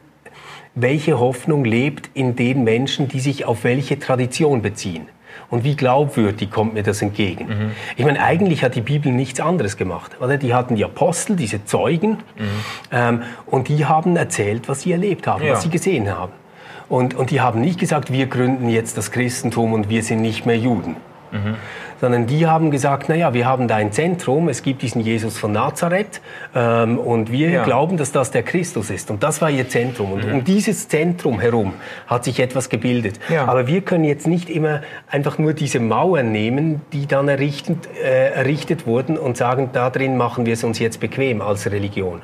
welche 0.75 1.19
Hoffnung 1.19 1.63
lebt 1.63 2.09
in 2.13 2.35
den 2.35 2.65
Menschen, 2.65 3.07
die 3.07 3.21
sich 3.21 3.45
auf 3.45 3.63
welche 3.63 3.99
Tradition 3.99 4.61
beziehen. 4.61 5.07
Und 5.49 5.63
wie 5.63 5.75
glaubwürdig 5.75 6.49
kommt 6.51 6.73
mir 6.73 6.83
das 6.83 7.01
entgegen? 7.01 7.47
Mhm. 7.47 7.71
Ich 7.95 8.05
meine, 8.05 8.21
eigentlich 8.21 8.63
hat 8.63 8.75
die 8.75 8.81
Bibel 8.81 9.11
nichts 9.11 9.39
anderes 9.39 9.77
gemacht. 9.77 10.11
Oder? 10.19 10.37
Die 10.37 10.53
hatten 10.53 10.75
die 10.75 10.85
Apostel, 10.85 11.35
diese 11.35 11.65
Zeugen, 11.65 12.11
mhm. 12.37 12.47
ähm, 12.91 13.21
und 13.45 13.67
die 13.67 13.85
haben 13.85 14.15
erzählt, 14.15 14.67
was 14.67 14.81
sie 14.81 14.91
erlebt 14.91 15.27
haben, 15.27 15.43
ja. 15.43 15.53
was 15.53 15.63
sie 15.63 15.69
gesehen 15.69 16.09
haben. 16.09 16.33
Und, 16.89 17.15
und 17.15 17.31
die 17.31 17.41
haben 17.41 17.61
nicht 17.61 17.79
gesagt, 17.79 18.11
wir 18.11 18.27
gründen 18.27 18.69
jetzt 18.69 18.97
das 18.97 19.11
Christentum 19.11 19.73
und 19.73 19.89
wir 19.89 20.03
sind 20.03 20.21
nicht 20.21 20.45
mehr 20.45 20.57
Juden. 20.57 20.95
Mhm 21.33 21.55
sondern 22.03 22.27
die 22.27 22.47
haben 22.47 22.69
gesagt, 22.69 23.07
naja, 23.07 23.33
wir 23.33 23.45
haben 23.45 23.69
da 23.69 23.77
ein 23.77 23.93
Zentrum, 23.93 24.49
es 24.49 24.61
gibt 24.61 24.81
diesen 24.81 24.99
Jesus 24.99 25.37
von 25.37 25.53
Nazareth 25.53 26.19
ähm, 26.53 26.99
und 26.99 27.31
wir 27.31 27.49
ja. 27.49 27.63
glauben, 27.63 27.95
dass 27.95 28.11
das 28.11 28.29
der 28.29 28.43
Christus 28.43 28.89
ist. 28.89 29.09
Und 29.09 29.23
das 29.23 29.41
war 29.41 29.49
ihr 29.49 29.69
Zentrum. 29.69 30.11
Und 30.11 30.27
mhm. 30.27 30.33
um 30.33 30.43
dieses 30.43 30.89
Zentrum 30.89 31.39
herum 31.39 31.75
hat 32.07 32.25
sich 32.25 32.41
etwas 32.41 32.67
gebildet. 32.67 33.21
Ja. 33.29 33.45
Aber 33.45 33.67
wir 33.67 33.79
können 33.79 34.03
jetzt 34.03 34.27
nicht 34.27 34.49
immer 34.49 34.81
einfach 35.09 35.37
nur 35.37 35.53
diese 35.53 35.79
Mauern 35.79 36.33
nehmen, 36.33 36.81
die 36.91 37.07
dann 37.07 37.29
errichtet, 37.29 37.87
äh, 38.03 38.31
errichtet 38.31 38.85
wurden 38.85 39.17
und 39.17 39.37
sagen, 39.37 39.69
da 39.71 39.89
drin 39.89 40.17
machen 40.17 40.45
wir 40.45 40.55
es 40.55 40.65
uns 40.65 40.79
jetzt 40.79 40.99
bequem 40.99 41.41
als 41.41 41.71
Religion. 41.71 42.21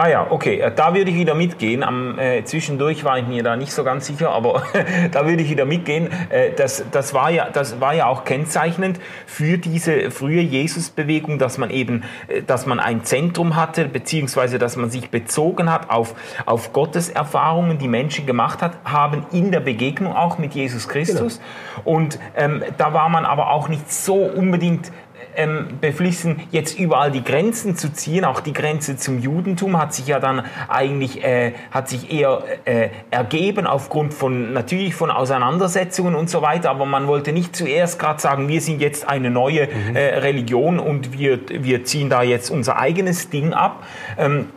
Ah 0.00 0.06
ja, 0.06 0.28
okay, 0.30 0.60
äh, 0.60 0.72
da 0.72 0.94
würde 0.94 1.10
ich 1.10 1.16
wieder 1.16 1.34
mitgehen. 1.34 1.82
Am, 1.82 2.20
äh, 2.20 2.44
zwischendurch 2.44 3.02
war 3.02 3.18
ich 3.18 3.26
mir 3.26 3.42
da 3.42 3.56
nicht 3.56 3.72
so 3.72 3.82
ganz 3.82 4.06
sicher, 4.06 4.30
aber 4.30 4.62
da 5.10 5.26
würde 5.26 5.42
ich 5.42 5.50
wieder 5.50 5.64
mitgehen. 5.64 6.08
Äh, 6.30 6.52
das, 6.52 6.84
das, 6.92 7.14
war 7.14 7.30
ja, 7.30 7.50
das 7.50 7.80
war 7.80 7.94
ja 7.94 8.06
auch 8.06 8.24
kennzeichnend 8.24 9.00
für 9.26 9.58
diese 9.58 10.12
frühe 10.12 10.40
Jesusbewegung, 10.40 11.40
dass 11.40 11.58
man 11.58 11.70
eben, 11.70 12.04
äh, 12.28 12.42
dass 12.42 12.64
man 12.64 12.78
ein 12.78 13.02
Zentrum 13.02 13.56
hatte, 13.56 13.86
beziehungsweise 13.86 14.60
dass 14.60 14.76
man 14.76 14.88
sich 14.88 15.10
bezogen 15.10 15.68
hat 15.72 15.90
auf, 15.90 16.14
auf 16.46 16.72
Gottes 16.72 17.08
Erfahrungen, 17.08 17.78
die 17.78 17.88
Menschen 17.88 18.24
gemacht 18.24 18.62
hat, 18.62 18.74
haben 18.84 19.26
in 19.32 19.50
der 19.50 19.60
Begegnung 19.60 20.14
auch 20.14 20.38
mit 20.38 20.54
Jesus 20.54 20.88
Christus. 20.88 21.40
Genau. 21.74 21.96
Und 21.96 22.20
ähm, 22.36 22.62
da 22.76 22.94
war 22.94 23.08
man 23.08 23.24
aber 23.24 23.50
auch 23.50 23.68
nicht 23.68 23.92
so 23.92 24.14
unbedingt 24.14 24.92
ähm, 25.38 25.78
beflissen, 25.80 26.40
jetzt 26.50 26.78
überall 26.78 27.10
die 27.10 27.22
Grenzen 27.22 27.76
zu 27.76 27.92
ziehen. 27.92 28.24
Auch 28.24 28.40
die 28.40 28.52
Grenze 28.52 28.96
zum 28.96 29.20
Judentum 29.20 29.78
hat 29.78 29.94
sich 29.94 30.08
ja 30.08 30.18
dann 30.18 30.42
eigentlich, 30.68 31.24
äh, 31.24 31.52
hat 31.70 31.88
sich 31.88 32.12
eher 32.12 32.42
äh, 32.64 32.88
ergeben 33.10 33.66
aufgrund 33.66 34.12
von, 34.12 34.52
natürlich 34.52 34.94
von 34.94 35.10
Auseinandersetzungen 35.10 36.14
und 36.14 36.28
so 36.28 36.42
weiter. 36.42 36.70
Aber 36.70 36.86
man 36.86 37.06
wollte 37.06 37.32
nicht 37.32 37.54
zuerst 37.54 37.98
gerade 37.98 38.20
sagen, 38.20 38.48
wir 38.48 38.60
sind 38.60 38.80
jetzt 38.80 39.08
eine 39.08 39.30
neue 39.30 39.68
mhm. 39.68 39.96
äh, 39.96 40.18
Religion 40.18 40.80
und 40.80 41.16
wir, 41.16 41.38
wir 41.48 41.84
ziehen 41.84 42.10
da 42.10 42.22
jetzt 42.22 42.50
unser 42.50 42.78
eigenes 42.78 43.30
Ding 43.30 43.52
ab. 43.52 43.84
Ähm, 44.18 44.48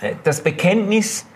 äh, 0.00 0.14
das 0.22 0.42
Bekenntnis 0.42 1.26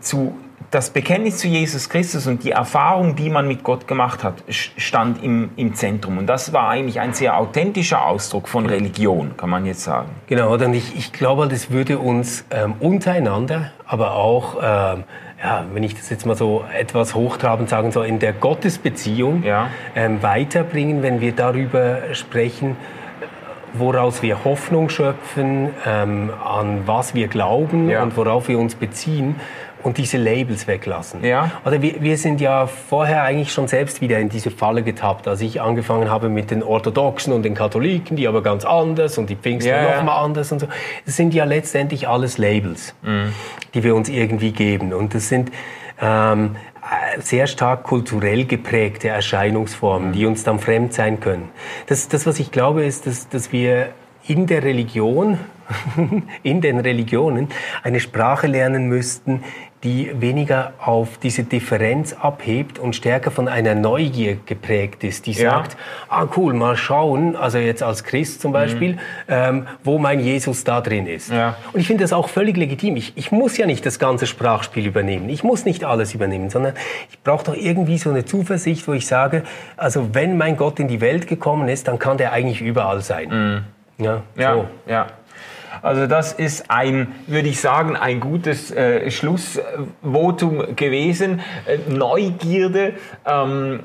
zu 0.00 0.36
das 0.70 0.90
Bekenntnis 0.90 1.38
zu 1.38 1.48
Jesus 1.48 1.88
Christus 1.88 2.26
und 2.26 2.42
die 2.44 2.50
Erfahrung, 2.50 3.16
die 3.16 3.30
man 3.30 3.46
mit 3.46 3.62
Gott 3.62 3.86
gemacht 3.86 4.24
hat, 4.24 4.42
stand 4.48 5.22
im, 5.22 5.50
im 5.56 5.74
Zentrum. 5.74 6.18
Und 6.18 6.26
das 6.26 6.52
war 6.52 6.68
eigentlich 6.68 7.00
ein 7.00 7.14
sehr 7.14 7.36
authentischer 7.36 8.04
Ausdruck 8.04 8.48
von 8.48 8.66
Religion, 8.66 9.36
kann 9.36 9.50
man 9.50 9.64
jetzt 9.64 9.84
sagen. 9.84 10.10
Genau, 10.26 10.52
und 10.52 10.74
ich, 10.74 10.96
ich 10.96 11.12
glaube, 11.12 11.46
das 11.48 11.70
würde 11.70 11.98
uns 11.98 12.44
ähm, 12.50 12.74
untereinander, 12.80 13.70
aber 13.86 14.16
auch, 14.16 14.56
ähm, 14.56 15.04
ja, 15.42 15.64
wenn 15.72 15.82
ich 15.82 15.94
das 15.94 16.10
jetzt 16.10 16.26
mal 16.26 16.36
so 16.36 16.64
etwas 16.76 17.14
hochtrabend 17.14 17.68
sagen 17.68 17.92
soll, 17.92 18.06
in 18.06 18.18
der 18.18 18.32
Gottesbeziehung 18.32 19.42
ja. 19.44 19.68
ähm, 19.94 20.22
weiterbringen, 20.22 21.02
wenn 21.02 21.20
wir 21.20 21.32
darüber 21.32 22.14
sprechen, 22.14 22.76
woraus 23.74 24.22
wir 24.22 24.44
Hoffnung 24.44 24.88
schöpfen, 24.88 25.70
ähm, 25.84 26.30
an 26.42 26.82
was 26.86 27.14
wir 27.14 27.28
glauben 27.28 27.88
ja. 27.90 28.02
und 28.02 28.16
worauf 28.16 28.48
wir 28.48 28.58
uns 28.58 28.74
beziehen 28.74 29.36
und 29.86 29.98
diese 29.98 30.18
Labels 30.18 30.66
weglassen. 30.66 31.22
Ja. 31.22 31.52
Oder 31.64 31.80
wir, 31.80 32.02
wir 32.02 32.18
sind 32.18 32.40
ja 32.40 32.66
vorher 32.66 33.22
eigentlich 33.22 33.52
schon 33.52 33.68
selbst 33.68 34.00
wieder 34.00 34.18
in 34.18 34.28
diese 34.28 34.50
Falle 34.50 34.82
getappt, 34.82 35.28
als 35.28 35.40
ich 35.40 35.60
angefangen 35.60 36.10
habe 36.10 36.28
mit 36.28 36.50
den 36.50 36.64
Orthodoxen 36.64 37.32
und 37.32 37.44
den 37.44 37.54
Katholiken, 37.54 38.16
die 38.16 38.26
aber 38.26 38.42
ganz 38.42 38.64
anders 38.64 39.16
und 39.16 39.30
die 39.30 39.36
Pfingster 39.36 39.80
ja, 39.80 39.96
nochmal 39.96 40.24
anders 40.24 40.50
und 40.50 40.58
so. 40.58 40.66
Das 41.04 41.14
sind 41.14 41.32
ja 41.34 41.44
letztendlich 41.44 42.08
alles 42.08 42.36
Labels, 42.36 42.96
mhm. 43.02 43.32
die 43.74 43.84
wir 43.84 43.94
uns 43.94 44.08
irgendwie 44.08 44.50
geben. 44.50 44.92
Und 44.92 45.14
das 45.14 45.28
sind 45.28 45.52
ähm, 46.02 46.56
sehr 47.20 47.46
stark 47.46 47.84
kulturell 47.84 48.44
geprägte 48.44 49.06
Erscheinungsformen, 49.06 50.08
mhm. 50.08 50.12
die 50.14 50.26
uns 50.26 50.42
dann 50.42 50.58
fremd 50.58 50.94
sein 50.94 51.20
können. 51.20 51.48
Das, 51.86 52.08
das 52.08 52.26
was 52.26 52.40
ich 52.40 52.50
glaube, 52.50 52.84
ist, 52.84 53.06
dass, 53.06 53.28
dass 53.28 53.52
wir 53.52 53.90
in 54.26 54.46
der 54.46 54.64
Religion, 54.64 55.38
in 56.42 56.60
den 56.60 56.80
Religionen 56.80 57.48
eine 57.82 58.00
Sprache 58.00 58.46
lernen 58.46 58.88
müssten, 58.88 59.44
die 59.84 60.10
weniger 60.20 60.72
auf 60.78 61.18
diese 61.18 61.44
Differenz 61.44 62.14
abhebt 62.14 62.78
und 62.78 62.96
stärker 62.96 63.30
von 63.30 63.46
einer 63.46 63.74
Neugier 63.74 64.36
geprägt 64.46 65.04
ist, 65.04 65.26
die 65.26 65.32
ja. 65.32 65.50
sagt, 65.50 65.76
ah 66.08 66.26
cool, 66.36 66.54
mal 66.54 66.76
schauen, 66.76 67.36
also 67.36 67.58
jetzt 67.58 67.82
als 67.82 68.02
Christ 68.02 68.40
zum 68.40 68.52
Beispiel, 68.52 68.94
mhm. 68.94 68.98
ähm, 69.28 69.66
wo 69.84 69.98
mein 69.98 70.20
Jesus 70.20 70.64
da 70.64 70.80
drin 70.80 71.06
ist. 71.06 71.30
Ja. 71.30 71.56
Und 71.72 71.80
ich 71.80 71.86
finde 71.86 72.04
das 72.04 72.12
auch 72.12 72.28
völlig 72.28 72.56
legitim. 72.56 72.96
Ich, 72.96 73.12
ich 73.16 73.32
muss 73.32 73.56
ja 73.58 73.66
nicht 73.66 73.84
das 73.84 73.98
ganze 73.98 74.26
Sprachspiel 74.26 74.86
übernehmen. 74.86 75.28
Ich 75.28 75.44
muss 75.44 75.64
nicht 75.64 75.84
alles 75.84 76.14
übernehmen, 76.14 76.48
sondern 76.48 76.74
ich 77.10 77.22
brauche 77.22 77.44
doch 77.44 77.56
irgendwie 77.56 77.98
so 77.98 78.10
eine 78.10 78.24
Zuversicht, 78.24 78.88
wo 78.88 78.92
ich 78.94 79.06
sage, 79.06 79.42
also 79.76 80.14
wenn 80.14 80.38
mein 80.38 80.56
Gott 80.56 80.80
in 80.80 80.88
die 80.88 81.00
Welt 81.00 81.26
gekommen 81.26 81.68
ist, 81.68 81.86
dann 81.86 81.98
kann 81.98 82.16
der 82.16 82.32
eigentlich 82.32 82.62
überall 82.62 83.02
sein. 83.02 83.28
Mhm. 83.28 84.04
Ja, 84.04 84.22
ja, 84.36 84.54
so. 84.54 84.68
ja. 84.86 85.06
Also 85.82 86.06
das 86.06 86.32
ist 86.32 86.70
ein, 86.70 87.14
würde 87.26 87.48
ich 87.48 87.60
sagen, 87.60 87.96
ein 87.96 88.20
gutes 88.20 88.70
äh, 88.70 89.10
Schlussvotum 89.10 90.76
gewesen. 90.76 91.40
Äh, 91.66 91.78
Neugierde, 91.90 92.94
ähm, 93.26 93.80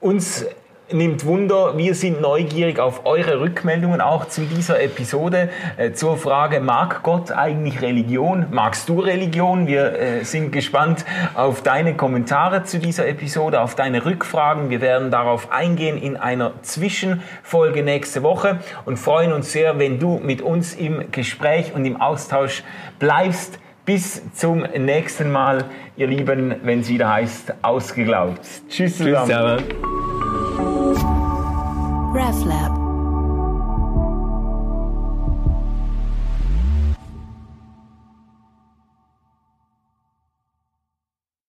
uns 0.00 0.44
nimmt 0.92 1.24
Wunder, 1.26 1.76
wir 1.76 1.94
sind 1.94 2.20
neugierig 2.20 2.78
auf 2.78 3.04
eure 3.04 3.40
Rückmeldungen 3.40 4.00
auch 4.00 4.26
zu 4.26 4.42
dieser 4.42 4.80
Episode 4.80 5.50
äh, 5.76 5.92
zur 5.92 6.16
Frage, 6.16 6.60
mag 6.60 7.02
Gott 7.02 7.30
eigentlich 7.30 7.82
Religion? 7.82 8.46
Magst 8.50 8.88
du 8.88 9.00
Religion? 9.00 9.66
Wir 9.66 9.98
äh, 9.98 10.24
sind 10.24 10.50
gespannt 10.50 11.04
auf 11.34 11.62
deine 11.62 11.94
Kommentare 11.94 12.64
zu 12.64 12.78
dieser 12.78 13.06
Episode, 13.06 13.60
auf 13.60 13.74
deine 13.74 14.04
Rückfragen. 14.04 14.70
Wir 14.70 14.80
werden 14.80 15.10
darauf 15.10 15.52
eingehen 15.52 15.98
in 15.98 16.16
einer 16.16 16.52
Zwischenfolge 16.62 17.82
nächste 17.82 18.22
Woche 18.22 18.60
und 18.84 18.98
freuen 18.98 19.32
uns 19.32 19.52
sehr, 19.52 19.78
wenn 19.78 19.98
du 19.98 20.18
mit 20.18 20.40
uns 20.42 20.74
im 20.74 21.10
Gespräch 21.10 21.74
und 21.74 21.84
im 21.84 22.00
Austausch 22.00 22.62
bleibst. 22.98 23.58
Bis 23.84 24.22
zum 24.34 24.64
nächsten 24.76 25.32
Mal, 25.32 25.64
ihr 25.96 26.08
Lieben, 26.08 26.56
wenn 26.62 26.80
es 26.80 26.90
wieder 26.90 27.08
heißt, 27.08 27.54
ausgeglaubt. 27.62 28.40
Tschüss 28.68 28.98
zusammen. 28.98 29.62
Tschüss, 29.66 30.17
RefLab 32.14 32.77